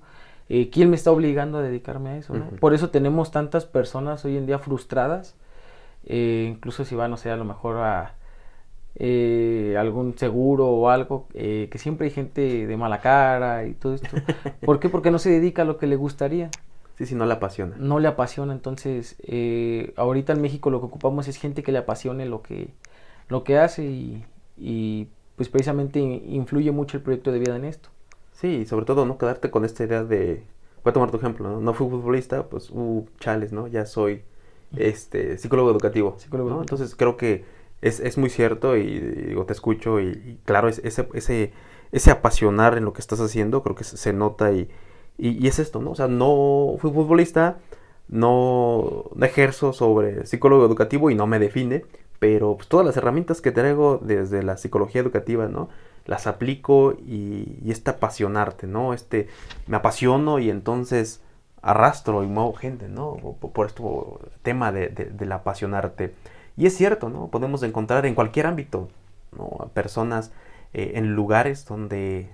[0.50, 2.36] eh, ¿quién me está obligando a dedicarme a eso?
[2.60, 5.36] Por eso tenemos tantas personas hoy en día frustradas,
[6.06, 8.16] eh, incluso si van, o sea, a lo mejor a
[8.96, 14.10] eh, algún seguro o algo, que siempre hay gente de mala cara y todo esto.
[14.66, 14.90] ¿Por qué?
[14.90, 16.52] Porque no se dedica a lo que le gustaría.
[16.98, 17.78] Sí, sí, no le apasiona.
[17.80, 19.16] No le apasiona, entonces
[19.96, 22.74] ahorita en México lo que ocupamos es gente que le apasione lo que,
[23.28, 24.26] lo que hace y,
[24.62, 27.90] y pues precisamente influye mucho el proyecto de vida en esto.
[28.32, 30.44] Sí, sobre todo no quedarte con esta idea de,
[30.84, 31.60] voy a tomar tu ejemplo, ¿no?
[31.60, 33.68] No fui futbolista, pues, uh, chales, ¿no?
[33.68, 34.22] Ya soy
[34.76, 36.16] este psicólogo educativo.
[36.18, 37.44] Psicólogo Entonces creo que
[37.82, 41.54] es, es muy cierto y, digo, te escucho y, claro, ese, ese,
[41.92, 44.70] ese apasionar en lo que estás haciendo, creo que se, nota y,
[45.18, 45.92] y, es esto, ¿no?
[45.92, 47.58] O sea, no fui futbolista,
[48.08, 51.84] no, no ejerzo sobre psicólogo educativo y no me define,
[52.22, 55.70] pero pues, todas las herramientas que traigo desde la psicología educativa, ¿no?
[56.06, 58.94] Las aplico y, y este apasionarte, ¿no?
[58.94, 59.28] Este,
[59.66, 61.24] me apasiono y entonces
[61.64, 63.16] arrastro y muevo gente, ¿no?
[63.16, 66.14] Por, esto tema de, del apasionarte.
[66.56, 67.30] Y es cierto, ¿no?
[67.30, 68.90] Podemos encontrar en cualquier ámbito,
[69.36, 69.72] ¿no?
[69.74, 70.32] Personas
[70.76, 72.30] eh, en lugares donde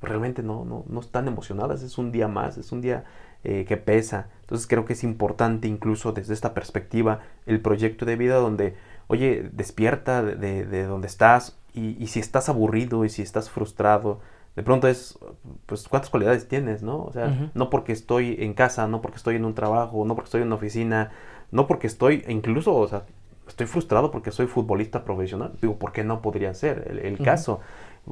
[0.00, 3.06] realmente no, no, no, están emocionadas, es un día más, es un día
[3.42, 4.28] eh, que pesa.
[4.42, 8.76] Entonces creo que es importante incluso desde esta perspectiva el proyecto de vida donde
[9.06, 14.20] oye, despierta de, de, donde estás y, si estás aburrido y si estás frustrado,
[14.56, 15.18] de pronto es,
[15.66, 17.04] pues, ¿cuántas cualidades tienes, no?
[17.04, 20.26] O sea, no porque estoy en casa, no porque estoy en un trabajo, no porque
[20.26, 21.10] estoy en una oficina,
[21.50, 23.04] no porque estoy, incluso, o sea,
[23.48, 25.52] estoy frustrado porque soy futbolista profesional.
[25.60, 27.60] Digo, ¿por qué no podría ser el, caso?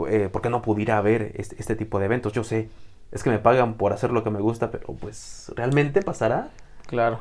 [0.08, 2.32] Eh, ¿Por qué no pudiera haber este, este, tipo de eventos?
[2.32, 2.68] Yo sé,
[3.12, 6.50] es que me pagan por hacer lo que me gusta, pero pues, ¿realmente pasará?
[6.86, 7.20] Claro.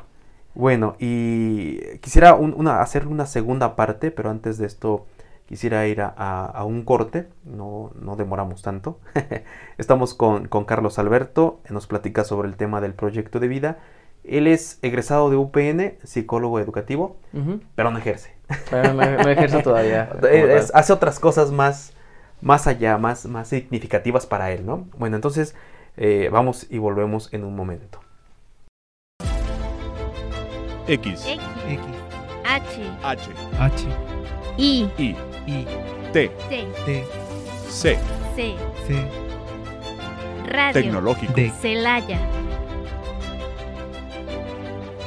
[0.54, 5.06] Bueno, y quisiera una, hacer una segunda parte, pero antes de esto
[5.46, 9.00] quisiera ir a, un corte, no, no demoramos tanto.
[9.78, 13.78] Estamos con, Carlos Alberto, nos platica sobre el tema del proyecto de vida.
[14.22, 17.16] Él es egresado de UPN, psicólogo educativo,
[17.74, 18.32] pero no ejerce.
[18.70, 20.12] Pero no, ejerce todavía.
[20.74, 21.94] hace otras cosas más,
[22.40, 24.86] más allá, más, más significativas para él, ¿no?
[24.98, 25.54] Bueno, entonces
[25.96, 28.00] eh, vamos y volvemos en un momento.
[30.90, 31.22] X.
[31.24, 31.40] X.
[32.44, 32.82] H.
[33.04, 33.28] H.
[33.60, 33.86] H.
[34.58, 34.90] I.
[34.98, 35.14] I.
[35.46, 35.64] I.
[36.12, 36.28] T.
[36.48, 36.66] T.
[36.84, 37.04] T.
[37.68, 37.96] C.
[38.34, 38.56] C.
[38.88, 39.06] C.
[40.48, 40.72] Radio.
[40.72, 41.32] Tecnológico.
[41.32, 41.52] D.
[41.60, 42.18] Celaya.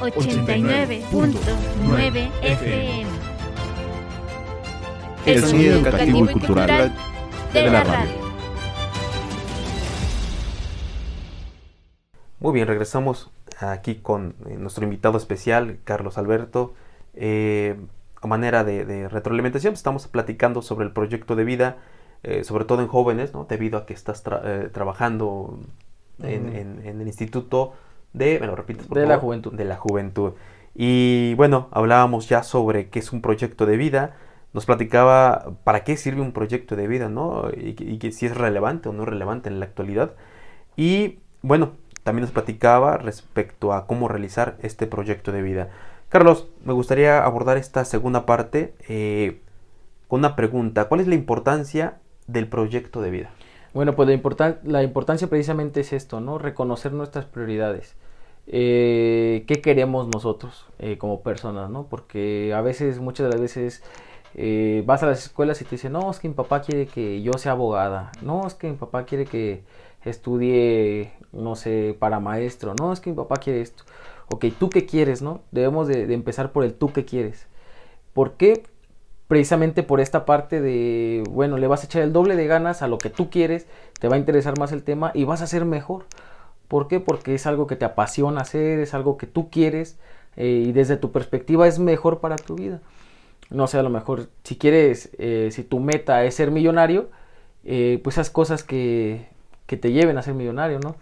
[0.00, 3.10] 89.9 FM.
[5.26, 6.94] El sonido educativo y cultural
[7.52, 8.24] de la radio.
[12.40, 16.74] Muy bien, regresamos aquí con eh, nuestro invitado especial, Carlos Alberto.
[17.14, 17.76] Eh,
[18.20, 21.76] a manera de, retroalimentación, pues, estamos platicando sobre el proyecto de vida,
[22.22, 23.44] eh, sobre todo en jóvenes, ¿no?
[23.44, 25.58] debido a que estás trabajando
[26.22, 27.74] en, el Instituto
[28.14, 29.52] de, me lo repites, de la Juventud.
[29.52, 30.32] De la Juventud.
[30.74, 34.16] Y bueno, hablábamos ya sobre qué es un proyecto de vida.
[34.54, 37.50] Nos platicaba para qué sirve un proyecto de vida, ¿no?
[37.54, 40.14] Y, y que si es relevante o no relevante en la actualidad.
[40.76, 41.72] Y bueno,
[42.04, 45.70] también nos platicaba respecto a cómo realizar este proyecto de vida.
[46.10, 49.40] Carlos, me gustaría abordar esta segunda parte eh,
[50.06, 50.84] con una pregunta.
[50.84, 51.96] ¿Cuál es la importancia
[52.28, 53.30] del proyecto de vida?
[53.72, 56.38] Bueno, pues la, la importancia precisamente es esto, ¿no?
[56.38, 57.96] Reconocer nuestras prioridades.
[58.46, 61.86] Eh, ¿Qué queremos nosotros eh, como personas, ¿no?
[61.88, 63.82] Porque a veces, muchas de las veces,
[64.86, 67.32] vas a las escuelas y te dicen, no, es que mi papá quiere que yo
[67.38, 69.62] sea abogada, no, es que mi papá quiere que
[70.04, 73.84] estudie, no sé, para maestro, no, es que mi papá quiere esto.
[74.30, 75.42] Ok, ¿tú qué quieres, no?
[75.50, 77.46] Debemos de, empezar por el tú qué quieres.
[78.12, 78.62] ¿Por qué?
[79.28, 82.88] Precisamente por esta parte de, bueno, le vas a echar el doble de ganas a
[82.88, 83.66] lo que tú quieres,
[83.98, 86.04] te va a interesar más el tema y vas a ser mejor.
[86.68, 87.00] ¿Por qué?
[87.00, 89.98] Porque es algo que te apasiona hacer, es algo que tú quieres
[90.36, 92.80] eh, y desde tu perspectiva es mejor para tu vida.
[93.50, 97.10] No sé, a lo mejor si quieres, eh, si tu meta es ser millonario,
[97.64, 99.28] eh, pues esas cosas que,
[99.66, 100.96] que te lleven a ser millonario, ¿no?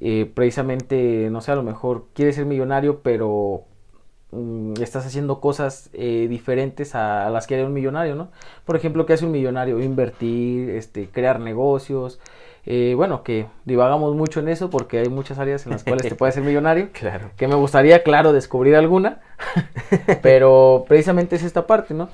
[0.00, 3.64] Eh, precisamente, no sé, a lo mejor quieres ser millonario, pero
[4.32, 8.30] mm, estás haciendo cosas eh, diferentes a, las que haría un millonario, ¿no?
[8.64, 9.80] Por ejemplo, ¿qué hace un millonario?
[9.80, 12.20] Invertir, este, crear negocios.
[12.66, 16.14] Eh, bueno, que divagamos mucho en eso porque hay muchas áreas en las cuales te
[16.14, 16.90] puedes ser millonario.
[17.00, 17.30] Claro.
[17.36, 19.20] Que me gustaría, claro, descubrir alguna.
[20.22, 22.08] pero precisamente es esta parte, ¿no?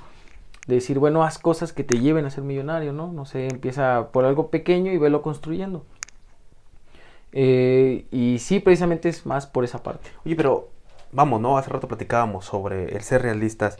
[0.74, 3.12] Decir, bueno, haz cosas que te lleven a ser millonario, ¿no?
[3.12, 5.84] No sé, empieza por algo pequeño y velo construyendo.
[7.32, 10.10] Eh, y sí, precisamente es más por esa parte.
[10.24, 10.70] Oye, pero
[11.12, 11.58] vamos, ¿no?
[11.58, 13.78] Hace rato platicábamos sobre el ser realistas.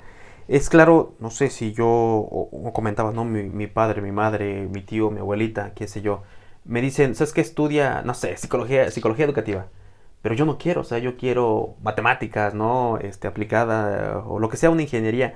[0.49, 3.25] Es claro, no sé si yo, o comentabas, ¿no?
[3.25, 6.22] Mi, mi padre, mi madre, mi tío, mi abuelita, qué sé yo,
[6.64, 8.03] me dicen, ¿sabes qué estudia?
[8.05, 9.66] No sé, psicología, psicología educativa.
[10.22, 12.99] Pero yo no quiero, o sea, yo quiero matemáticas, ¿no?
[12.99, 15.35] Este, aplicada, o lo que sea, una ingeniería.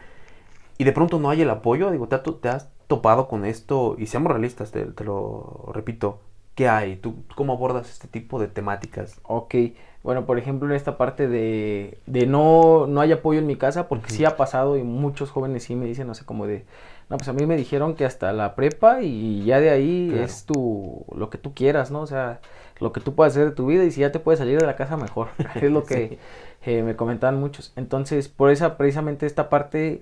[0.81, 3.97] Y de pronto no hay el apoyo, digo, te, ha te has topado con esto,
[3.99, 6.21] y seamos realistas, te, te lo repito,
[6.55, 6.97] ¿qué hay?
[6.97, 9.21] ¿Tú cómo abordas este tipo de temáticas?
[9.25, 9.55] Ok,
[10.03, 13.89] bueno, por ejemplo, en esta parte de, de no, no hay apoyo en mi casa,
[13.89, 16.65] porque sí ha pasado y muchos jóvenes sí me dicen, no sé, como de,
[17.11, 20.25] no, pues a mí me dijeron que hasta la prepa y ya de ahí Claro.
[20.25, 22.01] es tu, lo que tú quieras, ¿no?
[22.01, 22.41] O sea,
[22.79, 24.67] lo que tú puedas hacer de tu vida y si ya te puedes salir de
[24.67, 25.29] la casa, mejor.
[25.61, 26.19] Es lo que
[26.65, 27.75] eh, me comentaban muchos.
[27.77, 30.01] Entonces, por esa, precisamente esta parte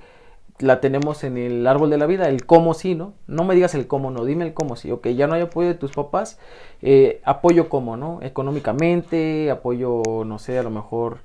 [0.61, 3.13] la tenemos en el árbol de la vida, el cómo sí, ¿no?
[3.27, 4.91] No me digas el cómo no, dime el cómo sí.
[4.91, 6.39] Ok, ya no hay apoyo de tus papás,
[6.83, 8.19] eh, apoyo cómo, ¿no?
[8.23, 11.19] Económicamente, apoyo, no sé, a lo mejor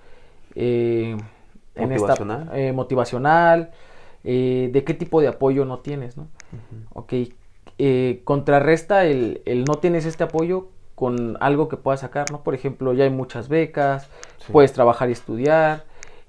[0.55, 1.17] eh,
[1.75, 2.49] en esta- Motivacional.
[2.53, 3.71] eh, motivacional,
[4.23, 6.27] eh, de qué tipo de apoyo no tienes, ¿no?
[6.93, 7.13] Ok,
[7.79, 12.43] eh, contrarresta el, el no tienes este apoyo con algo que puedas sacar, ¿no?
[12.43, 14.51] Por ejemplo, ya hay muchas becas, Sí.
[14.51, 15.85] puedes trabajar y estudiar,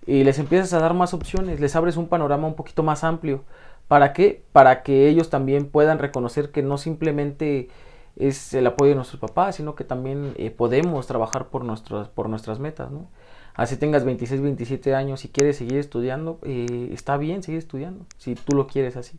[0.07, 3.45] y les empiezas a dar más opciones, les abres un panorama un poquito más amplio.
[3.88, 4.43] ¿Para qué?
[4.53, 7.69] Para que ellos también puedan reconocer que no simplemente
[8.17, 12.29] es el apoyo de nuestros papás, sino que también eh, podemos trabajar por, nuestros, por
[12.29, 13.09] nuestras metas, ¿no?
[13.55, 18.35] Así tengas 26, 27 años y quieres seguir estudiando, eh, está bien seguir estudiando, si
[18.35, 19.19] tú lo quieres así.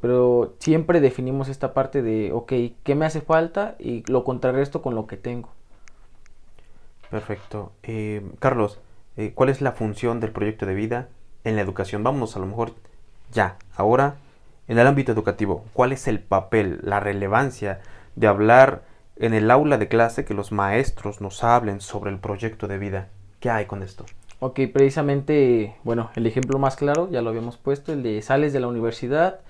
[0.00, 2.52] Pero siempre definimos esta parte de, ok,
[2.84, 3.74] ¿qué me hace falta?
[3.80, 5.48] Y lo contrarresto con lo que tengo.
[7.10, 7.72] Perfecto.
[7.82, 8.78] Eh, Carlos,
[9.16, 11.08] eh, ¿cuál es la función del proyecto de vida
[11.44, 12.02] en la educación?
[12.02, 12.74] Vámonos a lo mejor
[13.32, 14.16] ya, ahora,
[14.68, 15.64] en el ámbito educativo.
[15.72, 17.80] ¿Cuál es el papel, la relevancia
[18.16, 18.82] de hablar
[19.16, 23.08] en el aula de clase, que los maestros nos hablen sobre el proyecto de vida?
[23.40, 24.04] ¿Qué hay con esto?
[24.40, 28.60] Ok, precisamente, bueno, el ejemplo más claro, ya lo habíamos puesto, el de sales de
[28.60, 29.40] la universidad,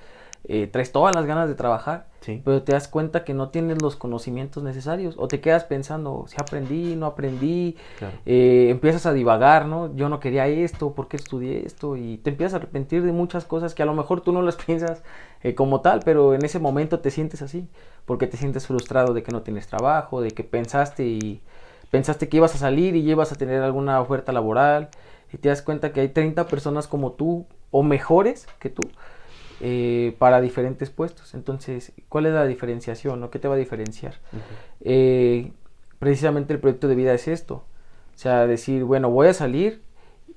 [0.46, 2.40] eh, traes todas las ganas de trabajar, Sí.
[2.42, 6.36] pero te das cuenta que no tienes los conocimientos necesarios, o te quedas pensando, si
[6.40, 8.14] aprendí, no aprendí, Claro.
[8.24, 9.94] eh, empiezas a divagar, ¿no?
[9.94, 11.96] Yo no quería esto, ¿por qué estudié esto?
[11.96, 14.56] Y te empiezas a arrepentir de muchas cosas que a lo mejor tú no las
[14.66, 15.02] piensas
[15.42, 17.68] eh, como tal, pero en ese momento te sientes así,
[18.06, 21.42] porque te sientes frustrado de que no tienes trabajo, de que pensaste y
[21.90, 24.88] pensaste que ibas a salir y ibas a tener alguna oferta laboral
[25.32, 28.82] y te das cuenta que hay 30 personas como tú o mejores que tú
[29.66, 31.32] eh, para diferentes puestos.
[31.32, 34.14] Entonces, ¿cuál es la diferenciación o qué te va a diferenciar?
[34.82, 35.52] Eh,
[35.98, 37.54] precisamente el proyecto de vida es esto.
[38.14, 39.80] O sea, decir, bueno, voy a salir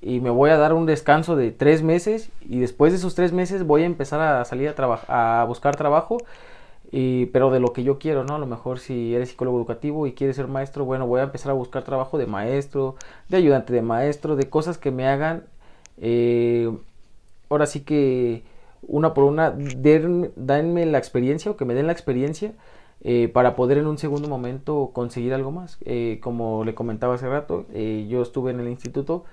[0.00, 3.32] y me voy a dar un descanso de tres meses y después de esos tres
[3.32, 6.16] meses voy a empezar a salir a, a buscar trabajo,
[6.90, 8.36] y, pero de lo que yo quiero, ¿no?
[8.36, 11.50] A lo mejor si eres psicólogo educativo y quieres ser maestro, bueno, voy a empezar
[11.50, 12.96] a buscar trabajo de maestro,
[13.28, 15.44] de ayudante de maestro, de cosas que me hagan,
[15.98, 16.72] eh,
[17.50, 18.42] ahora sí que
[18.82, 22.52] una por una, den- denme la experiencia o que me den la experiencia
[23.00, 25.78] eh, para poder en un segundo momento conseguir algo más.
[25.84, 29.24] Eh, como le comentaba hace rato, eh, yo estuve en el instituto,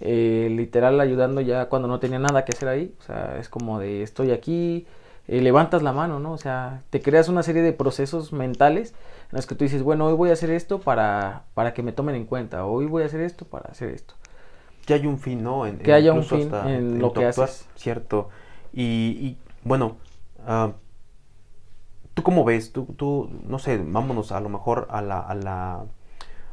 [0.00, 2.94] eh, literal ayudando ya cuando no tenía nada que hacer ahí.
[3.00, 4.86] O sea, es como de estoy aquí,
[5.26, 6.32] eh, levantas la mano, ¿no?
[6.32, 8.90] O sea, te creas una serie de procesos mentales
[9.32, 11.92] en los que tú dices, bueno, hoy voy a hacer esto para, para que me
[11.92, 14.14] tomen en cuenta, hoy voy a hacer esto para hacer esto.
[14.86, 15.66] que haya un fin, ¿no?
[15.66, 17.66] En- Que haya un fin hasta en lo que actuar, haces.
[17.74, 18.28] Cierto.
[18.78, 18.84] Y,
[19.26, 19.96] y, bueno,
[20.46, 20.72] ah,
[22.14, 22.72] ¿tú cómo ves?
[22.72, 25.86] Tú, tú, no sé, vámonos a lo mejor a la, a la, a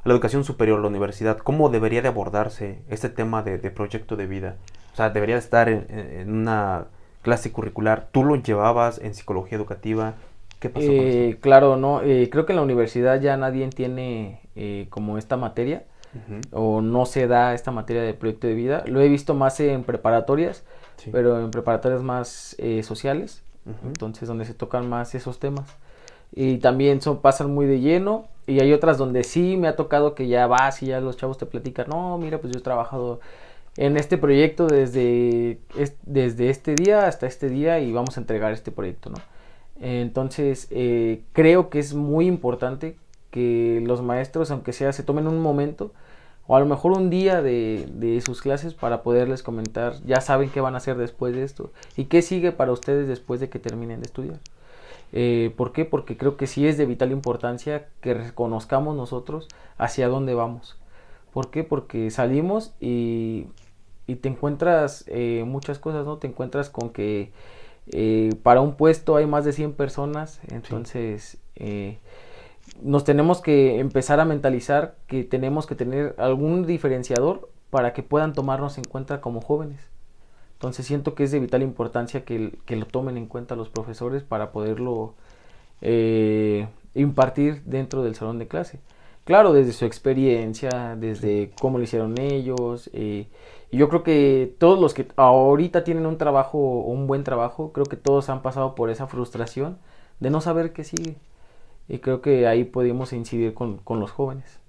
[0.05, 1.37] la educación superior, la universidad.
[1.39, 4.57] ¿Cómo debería de abordarse este tema de, de proyecto de vida?
[4.93, 6.87] O sea, debería de estar en, una
[7.21, 8.09] clase curricular.
[8.11, 10.15] ¿Tú lo llevabas en psicología educativa?
[10.59, 11.39] ¿Qué pasó con Eh, eso?
[11.41, 15.85] claro, no, eh, creo que en la universidad ya nadie tiene eh, como esta materia.
[16.51, 18.83] O no se da esta materia de proyecto de vida.
[18.87, 20.65] Lo he visto más en preparatorias,
[21.05, 21.09] sí.
[21.11, 23.87] pero en preparatorias más eh, sociales, Ujú.
[23.87, 25.65] entonces donde se tocan más esos temas.
[26.35, 30.13] Y también son, pasan muy de lleno y hay otras donde sí me ha tocado
[30.15, 33.21] que ya vas y ya los chavos te platican, no, mira, pues yo he trabajado
[33.77, 38.51] en este proyecto desde, es- desde este día hasta este día y vamos a entregar
[38.51, 39.17] este proyecto, ¿no?
[39.81, 42.95] Entonces, eh, creo que es muy importante
[43.31, 45.91] que los maestros, aunque sea, se tomen un momento
[46.47, 50.49] o a lo mejor un día de, de sus clases para poderles comentar, ya saben
[50.49, 53.59] qué van a hacer después de esto y qué sigue para ustedes después de que
[53.59, 54.39] terminen de estudiar.
[55.11, 55.85] Eh, ¿Por qué?
[55.85, 60.77] Porque creo que sí es de vital importancia que reconozcamos nosotros hacia dónde vamos.
[61.33, 61.63] ¿Por qué?
[61.63, 63.47] Porque salimos y,
[64.07, 66.17] y te encuentras eh, muchas cosas, ¿no?
[66.17, 67.31] Te encuentras con que
[67.91, 71.99] eh, para un puesto hay más de 100 personas, entonces eh,
[72.81, 78.33] nos tenemos que empezar a mentalizar que tenemos que tener algún diferenciador para que puedan
[78.33, 79.79] tomarnos en cuenta como jóvenes.
[80.53, 84.23] Entonces siento que es de vital importancia que, que lo tomen en cuenta los profesores
[84.23, 85.15] para poderlo
[85.81, 88.79] eh, impartir dentro del salón de clase.
[89.25, 92.89] Claro, desde su experiencia, desde cómo lo hicieron ellos.
[92.93, 93.27] Eh,
[93.71, 97.85] y yo creo que todos los que ahorita tienen un trabajo, un buen trabajo, creo
[97.85, 99.79] que todos han pasado por esa frustración
[100.19, 101.17] de no saber qué sigue.
[101.87, 104.59] Y creo que ahí podemos incidir con, con los jóvenes.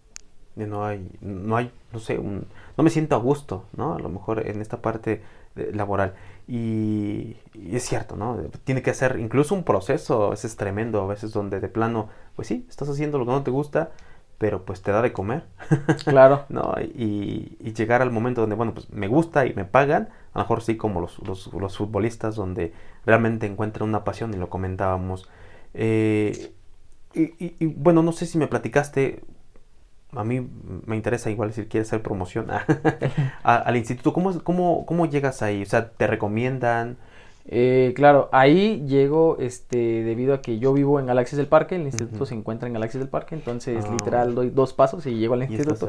[0.54, 2.46] No hay, no hay, no sé, un,
[2.76, 3.94] no me siento a gusto, ¿no?
[3.94, 5.22] A lo mejor en esta parte
[5.72, 6.14] laboral.
[6.48, 8.38] Y, es cierto, ¿no?
[8.64, 12.48] Tiene que ser incluso un proceso, a veces tremendo, a veces donde de plano, pues
[12.48, 13.90] sí, estás haciendo lo que no te gusta,
[14.38, 15.44] pero pues te da de comer.
[16.04, 16.44] Claro.
[16.48, 16.74] ¿No?
[16.80, 20.62] Y, llegar al momento donde, bueno, pues me gusta y me pagan, a lo mejor
[20.62, 22.72] sí como los, los, futbolistas donde
[23.04, 25.28] realmente encuentran una pasión y lo comentábamos.
[25.74, 26.52] Eh,
[27.16, 29.22] y, bueno, no sé si me platicaste,
[30.12, 30.46] a mí
[30.86, 32.48] me interesa igual si quieres hacer promoción
[33.42, 34.12] al instituto.
[34.12, 35.62] ¿Cómo, cómo, ¿Cómo llegas ahí?
[35.62, 36.98] O sea, ¿te recomiendan?
[37.48, 41.82] Eh, claro, ahí llego este, debido a que yo vivo en Galaxias del Parque, el
[41.82, 43.92] instituto se encuentra en Galaxias del Parque, entonces ah.
[43.92, 45.88] literal doy dos pasos y llego al instituto.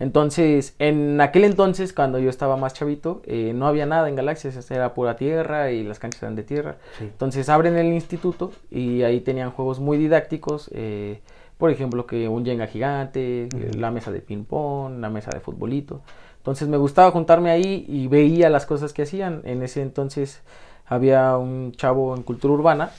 [0.00, 4.70] Entonces, en aquel entonces, cuando yo estaba más chavito, eh, no había nada en Galaxias,
[4.70, 6.76] era pura tierra y las canchas eran de tierra.
[7.00, 11.20] Entonces abren el instituto y ahí tenían juegos muy didácticos, eh,
[11.58, 16.00] por ejemplo, que un Jenga gigante, la mesa de ping pong, la mesa de futbolito.
[16.38, 19.42] Entonces me gustaba juntarme ahí y veía las cosas que hacían.
[19.44, 20.42] En ese entonces
[20.86, 22.90] había un chavo en cultura urbana,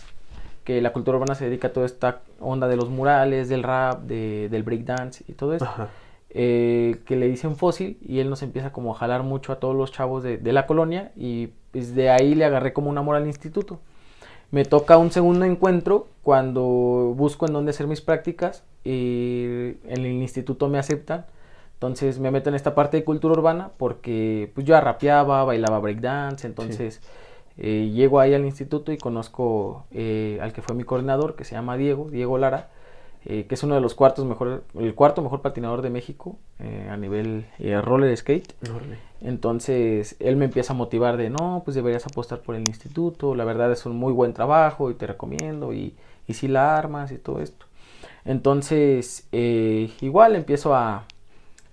[0.63, 4.01] que la cultura urbana se dedica a toda esta onda de los murales, del rap,
[4.01, 5.67] de, del breakdance y todo eso.
[6.37, 9.73] Eh, que le dicen fósil y él nos empieza como a jalar mucho a todos
[9.73, 13.15] los chavos de, de la colonia y pues de ahí le agarré como un amor
[13.15, 13.79] al instituto.
[14.51, 16.61] Me toca un segundo encuentro cuando
[17.15, 21.25] busco en dónde hacer mis prácticas y en el instituto me aceptan.
[21.73, 26.47] Entonces me meto en esta parte de cultura urbana porque pues yo rapeaba, bailaba breakdance,
[26.47, 27.01] entonces
[27.57, 31.55] eh, llego ahí al instituto y conozco eh, al que fue mi coordinador, que se
[31.55, 32.69] llama Diego, Diego Lara,
[33.25, 36.37] eh, que es uno de los cuartos mejor, el cuarto mejor patinador de México
[36.89, 37.45] a nivel
[37.81, 38.53] roller skate.
[39.21, 43.45] Entonces él me empieza a motivar de, no, pues deberías apostar por el instituto, la
[43.45, 45.95] verdad es un muy buen trabajo y te recomiendo y,
[46.27, 47.65] y si la armas y todo esto.
[48.25, 51.05] Entonces igual empiezo a,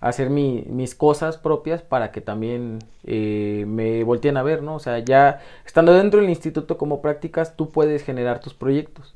[0.03, 4.75] hacer mis cosas propias para que también eh, me volteen a ver, ¿no?
[4.75, 9.15] O sea, ya estando dentro del instituto como prácticas, tú puedes generar tus proyectos.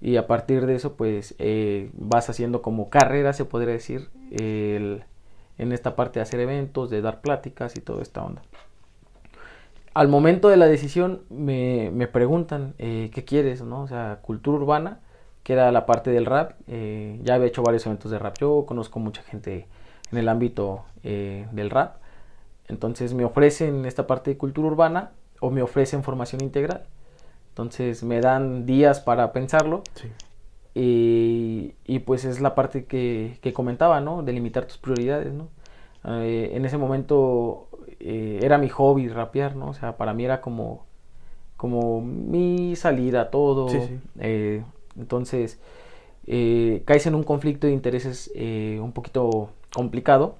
[0.00, 5.02] Y a partir de eso, pues, eh, vas haciendo como carrera, se podría decir, en
[5.58, 8.42] esta parte de hacer eventos, de dar pláticas y toda esta onda.
[9.94, 13.82] Al momento de la decisión me, me preguntan, eh, ¿qué quieres, no?
[13.82, 14.98] O sea, cultura urbana,
[15.44, 16.54] que era la parte del rap.
[16.66, 18.36] ya había hecho varios eventos de rap.
[18.40, 19.68] Yo conozco mucha gente
[20.12, 21.96] en el ámbito eh, del rap.
[22.68, 26.84] Entonces me ofrecen esta parte de cultura urbana o me ofrecen formación integral.
[27.50, 29.82] Entonces me dan días para pensarlo.
[30.78, 31.72] Y,
[32.04, 34.22] pues es la parte que, comentaba, ¿no?
[34.22, 35.48] Delimitar tus prioridades, ¿no?
[36.04, 39.68] Eh, en ese momento eh, era mi hobby rapear, ¿no?
[39.68, 40.84] O sea, para mí era como,
[41.56, 43.68] como mi salida, todo.
[44.96, 45.58] entonces,
[46.26, 50.36] caes en un conflicto de intereses un poquito complicado.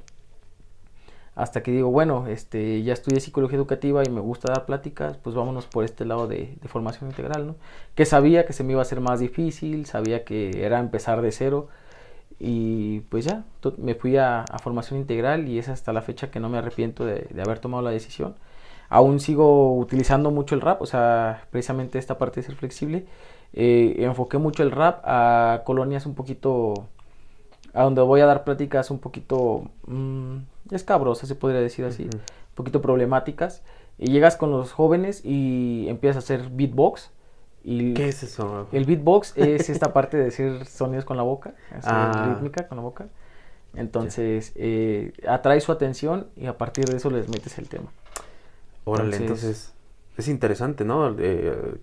[1.37, 5.37] Hasta que digo, bueno, este, ya estudié psicología educativa y me gusta dar pláticas, pues
[5.37, 7.57] vámonos por este lado de, formación integral, ¿no?
[7.95, 11.33] Que sabía que se me iba a hacer más difícil, sabía que era empezar de
[11.33, 11.69] cero.
[12.39, 13.45] Y pues ya,
[13.79, 17.29] me fui a, formación integral y es hasta la fecha que no me arrepiento de,
[17.43, 18.37] haber tomado la decisión.
[18.89, 23.07] Aún sigo utilizando mucho el rap, o sea, precisamente esta parte de ser flexible.
[23.53, 26.89] Eh, enfoqué mucho el rap a colonias un poquito
[27.77, 30.39] a donde voy a dar pláticas un poquito mmm,
[30.71, 32.21] escabrosas, se podría decir así, un
[32.55, 33.63] poquito problemáticas.
[33.99, 37.11] Y llegas con los jóvenes y empiezas a hacer beatbox.
[37.65, 38.67] Y ¿Qué es eso?
[38.73, 42.29] El beatbox es esta parte de decir sonidos con la boca, hacer ah.
[42.35, 43.09] rítmica con la boca.
[43.75, 47.91] Entonces, eh, atrae su atención y a partir de eso les metes el tema.
[48.85, 49.75] Órale, entonces,
[50.17, 51.15] es interesante, ¿no?
[51.19, 51.79] Eh,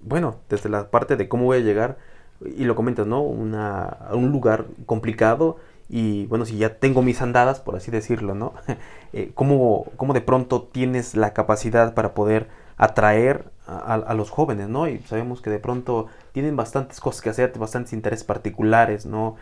[0.00, 1.98] bueno, desde la parte de cómo voy a llegar
[2.44, 3.22] y lo comentas, ¿no?
[3.22, 5.56] Una, un lugar complicado
[5.88, 8.54] y bueno, si ya tengo mis andadas, por así decirlo, ¿no?
[9.12, 14.86] eh, ¿cómo, de pronto tienes la capacidad para poder atraer a, los jóvenes, ¿no?
[14.86, 19.36] Y sabemos que de pronto tienen bastantes cosas que hacer, bastantes intereses particulares, ¿no?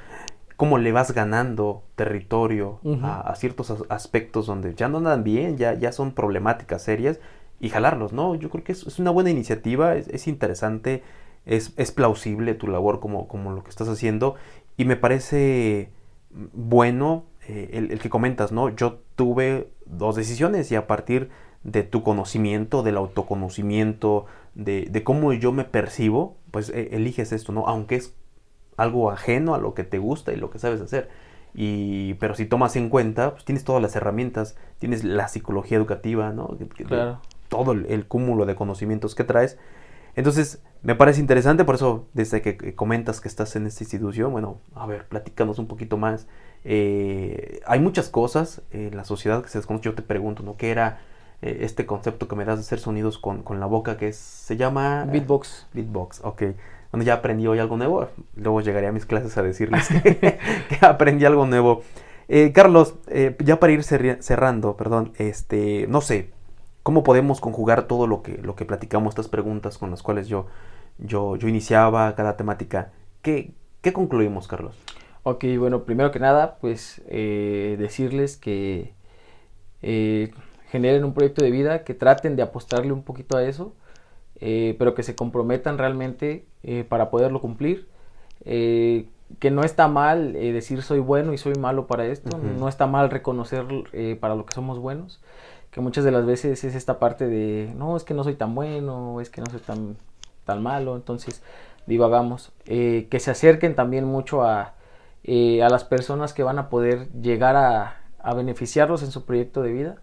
[0.57, 5.93] ¿Cómo le vas ganando territorio a, ciertos aspectos donde ya no andan bien, ya, ya
[5.93, 7.19] son problemáticas serias
[7.61, 8.35] y jalarlos, ¿no?
[8.35, 11.03] Yo creo que es, una buena iniciativa, es, es interesante
[11.47, 14.35] es, es plausible tu labor como, como, lo que estás haciendo
[14.77, 15.91] y me parece
[16.31, 18.71] bueno eh, el, que comentas, ¿no?
[18.71, 21.31] Yo tuve dos decisiones y a partir
[21.63, 27.53] de tu conocimiento, del autoconocimiento, de, de cómo yo me percibo, pues eh, eliges esto,
[27.53, 27.67] ¿no?
[27.67, 28.15] Aunque es
[28.77, 31.09] algo ajeno a lo que te gusta y lo que sabes hacer.
[31.55, 36.33] Y, pero si tomas en cuenta, pues tienes todas las herramientas, tienes la psicología educativa,
[36.33, 36.57] ¿no?
[36.87, 37.21] Claro.
[37.49, 39.59] Todo el, el cúmulo de conocimientos que traes.
[40.17, 44.59] Entonces, me parece interesante, por eso, desde que comentas que estás en esta institución, bueno,
[44.75, 46.27] a ver, platícanos un poquito más.
[46.65, 49.85] Eh, hay muchas cosas en la sociedad que se desconoce.
[49.85, 50.57] Yo te pregunto, ¿no?
[50.57, 51.01] ¿Qué era
[51.43, 54.17] eh, este concepto que me das de hacer sonidos con, con la boca que es-
[54.17, 55.05] se llama...
[55.11, 55.67] Beatbox.
[55.75, 56.43] Beatbox, ok.
[56.93, 58.09] Bueno, ya aprendí hoy algo nuevo.
[58.37, 60.19] Luego llegaré a mis clases a decirles que,
[60.69, 61.83] que aprendí algo nuevo.
[62.29, 62.95] Eh, Carlos,
[63.45, 66.31] ya para ir cerrando, perdón, este, no sé,
[66.83, 70.47] ¿cómo podemos conjugar todo lo que, lo que platicamos, estas preguntas con las cuales yo,
[70.99, 72.93] yo, yo iniciaba cada temática?
[73.23, 74.77] ¿Qué, qué concluimos, Carlos?
[75.27, 78.93] Ok, bueno, primero que nada, pues eh, decirles que
[79.81, 80.33] eh,
[80.69, 83.75] generen un proyecto de vida, que traten de apostarle un poquito a eso,
[84.41, 86.45] eh, pero que se comprometan realmente
[86.91, 87.89] para poderlo cumplir.
[88.45, 93.11] Que no está mal decir soy bueno y soy malo para esto, no está mal
[93.11, 93.65] reconocer
[94.21, 95.23] para lo que somos buenos,
[95.71, 98.55] que muchas de las veces es esta parte de no, es que no soy tan
[98.55, 99.97] bueno, es que no soy tan,
[100.45, 101.43] tan malo, entonces
[101.87, 102.53] divagamos.
[102.67, 104.75] Eh, que se acerquen también mucho a,
[105.25, 109.63] eh, a las personas que van a poder llegar a, a beneficiarlos en su proyecto
[109.63, 109.97] de vida,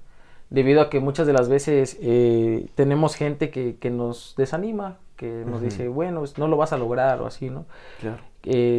[0.50, 5.44] debido a que muchas de las veces eh, tenemos gente que, que nos desanima, que
[5.46, 7.66] nos dice, bueno, pues, no lo vas a lograr o así, ¿no?
[8.00, 8.18] Claro.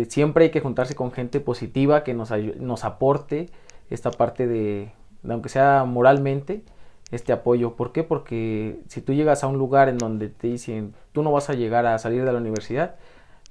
[0.08, 3.48] Siempre hay que juntarse con gente positiva que nos, nos aporte
[3.90, 4.92] esta parte de,
[5.22, 6.64] de, aunque sea moralmente,
[7.12, 7.74] este apoyo.
[7.74, 8.02] ¿Por qué?
[8.02, 11.54] Porque si tú llegas a un lugar en donde te dicen, tú no vas a
[11.54, 12.96] llegar a salir de la universidad,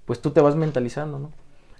[0.05, 1.31] pues tú te vas mentalizando, ¿no?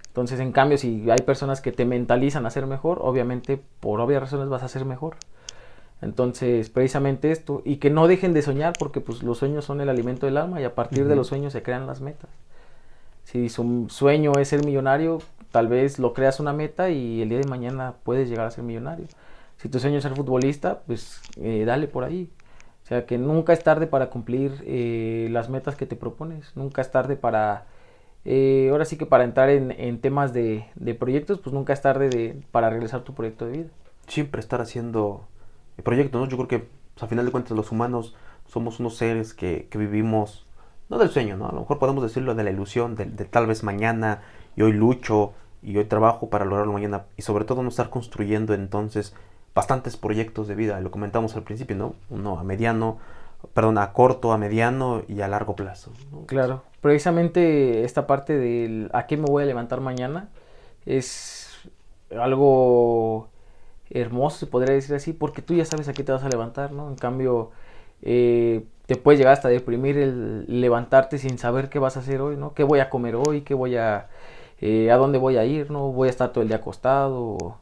[0.06, 4.22] Entonces, en cambio, si hay personas que te mentalizan a ser mejor, obviamente, por obvias
[4.22, 5.16] razones vas a ser mejor.
[6.02, 9.88] Entonces, precisamente esto, y que no dejen de soñar, porque pues los sueños son el
[9.88, 11.16] alimento del alma y a partir de Ujú.
[11.16, 12.28] los sueños se crean las metas.
[13.24, 15.18] Si su sueño es ser millonario,
[15.50, 18.64] tal vez lo creas una meta y el día de mañana puedes llegar a ser
[18.64, 19.06] millonario.
[19.62, 22.28] Si tu sueño es ser futbolista, pues eh, dale por ahí.
[22.82, 26.56] O sea, que nunca es tarde para cumplir eh, las metas que te propones.
[26.56, 27.66] Nunca es tarde para,
[28.24, 30.66] eh, ahora sí que para entrar en, temas de,
[30.98, 33.68] proyectos, pues nunca es tarde de, para realizar tu proyecto de vida.
[34.08, 35.28] siempre estar haciendo
[35.84, 36.26] proyectos, ¿no?
[36.26, 38.16] Yo creo que pues, a final de cuentas los humanos
[38.48, 40.44] somos unos seres que, que vivimos,
[40.90, 41.48] no del sueño, ¿no?
[41.48, 44.22] A lo mejor podemos decirlo de la ilusión, de, de tal vez mañana
[44.56, 48.54] y hoy lucho y hoy trabajo para lograrlo mañana y sobre todo no estar construyendo
[48.54, 49.14] entonces
[49.54, 51.94] bastantes proyectos de vida, lo comentamos al principio, ¿no?
[52.10, 52.98] Uno a mediano,
[53.54, 55.92] perdón, a corto, a mediano y a largo plazo.
[56.26, 60.28] Claro, precisamente esta parte del a qué me voy a levantar mañana
[60.86, 61.48] es
[62.18, 63.28] algo
[63.90, 66.72] hermoso, se podría decir así, porque tú ya sabes a qué te vas a levantar,
[66.72, 66.88] ¿no?
[66.88, 67.50] En cambio,
[68.00, 72.36] eh, te puede llegar hasta deprimir el levantarte sin saber qué vas a hacer hoy,
[72.36, 72.54] ¿no?
[72.54, 73.42] ¿Qué voy a comer hoy?
[73.42, 74.08] ¿Qué voy a...
[74.60, 75.70] eh, ¿A dónde voy a ir?
[75.70, 75.92] ¿No?
[75.92, 77.58] ¿Voy a estar todo el día acostado?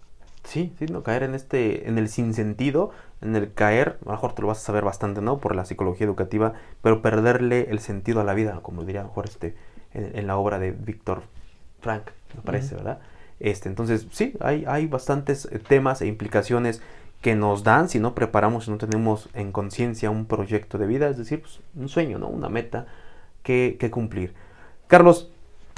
[0.51, 2.91] Sí, sí, no caer en este, en el sinsentido,
[3.21, 5.39] en el caer, a lo mejor te lo vas a saber bastante, ¿no?
[5.39, 9.11] Por la psicología educativa, pero perderle el sentido a la vida, como diría a lo
[9.11, 9.55] mejor este,
[9.95, 11.23] en, en la obra de Víctor
[11.81, 12.03] Frank,
[12.35, 12.75] me parece.
[12.75, 12.99] ¿verdad?
[13.39, 16.83] Este, entonces, sí, hay, hay bastantes eh, temas e implicaciones
[17.21, 21.09] que nos dan si no preparamos, si no tenemos en conciencia un proyecto de vida,
[21.09, 22.27] es decir, pues, un sueño, ¿no?
[22.27, 22.87] Una meta
[23.45, 24.35] que, que cumplir.
[24.89, 25.31] Carlos,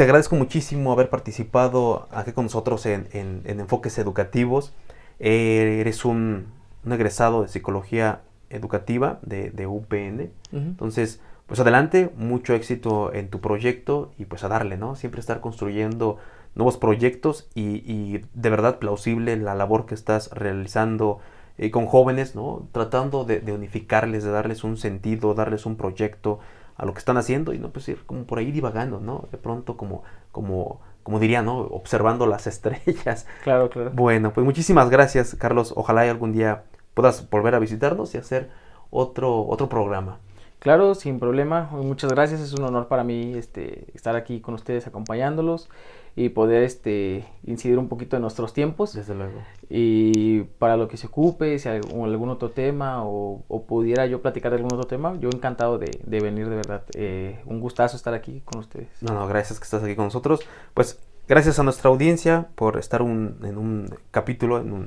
[0.02, 4.72] te agradezco muchísimo haber participado aquí con nosotros en, en- en Enfoques Educativos.
[5.20, 6.46] Eh, eres un,
[6.84, 10.32] un egresado de Psicología Educativa de, de UPN.
[10.52, 14.96] Entonces, pues adelante, mucho éxito en tu proyecto y pues a darle, ¿no?
[14.96, 16.18] Siempre estar construyendo
[16.56, 21.20] nuevos proyectos y, y de verdad plausible la labor que estás realizando
[21.58, 22.66] eh, con jóvenes, ¿no?
[22.72, 26.40] Tratando de, de unificarles, de darles un sentido, darles un proyecto
[26.76, 29.28] a lo que están haciendo y no pues ir como por ahí divagando, ¿no?
[29.30, 31.58] De pronto como, como, como diría, ¿no?
[31.58, 33.26] Observando las estrellas.
[33.44, 33.90] Claro, claro.
[33.94, 35.72] Bueno, pues muchísimas gracias, Carlos.
[35.76, 36.64] Ojalá y algún día
[36.94, 38.50] puedas volver a visitarnos y hacer
[38.90, 40.18] otro, otro programa.
[40.58, 41.68] Claro, sin problema.
[41.72, 42.40] Muchas gracias.
[42.40, 45.68] Es un honor para mí este, estar aquí con ustedes acompañándolos
[46.14, 48.92] y poder este, incidir un poquito en nuestros tiempos.
[48.94, 49.40] Desde luego.
[49.70, 54.20] Y para lo que se ocupe, si hay algún, otro tema o, o pudiera yo
[54.20, 56.82] platicar de algún otro tema, yo encantado de, de venir de verdad.
[56.94, 58.88] Eh, un gustazo estar aquí con ustedes.
[59.00, 60.40] No, no, gracias que estás aquí con nosotros.
[60.74, 64.86] Pues gracias a nuestra audiencia por estar un- en un capítulo, en una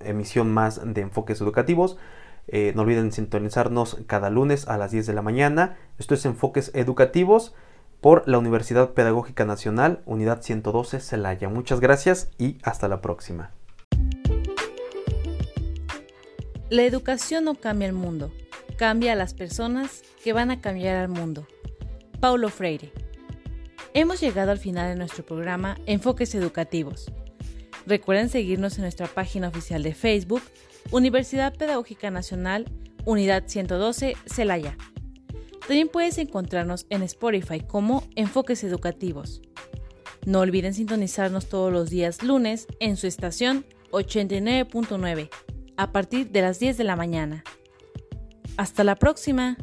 [0.00, 1.96] emisión más de Enfoques Educativos.
[2.48, 5.76] Eh, no olviden sintonizarnos cada lunes a las 10 de la mañana.
[5.98, 7.54] Esto es Enfoques Educativos
[8.00, 11.48] por la Universidad Pedagógica Nacional, Unidad 112, Celaya.
[11.48, 13.52] Muchas gracias y hasta la próxima.
[16.68, 18.32] La educación no cambia el mundo,
[18.76, 21.46] cambia a las personas que van a cambiar al mundo.
[22.20, 22.92] Paulo Freire.
[23.94, 27.10] Hemos llegado al final de nuestro programa Enfoques Educativos.
[27.86, 30.42] Recuerden seguirnos en nuestra página oficial de Facebook,
[30.90, 32.66] Universidad Pedagógica Nacional,
[33.04, 34.76] Unidad 112, Celaya.
[35.66, 39.42] También puedes encontrarnos en Spotify como Enfoques Educativos.
[40.24, 45.28] No olviden sintonizarnos todos los días lunes en su estación 89.9
[45.76, 47.44] a partir de las 10 de la mañana.
[48.56, 49.56] Hasta la próxima.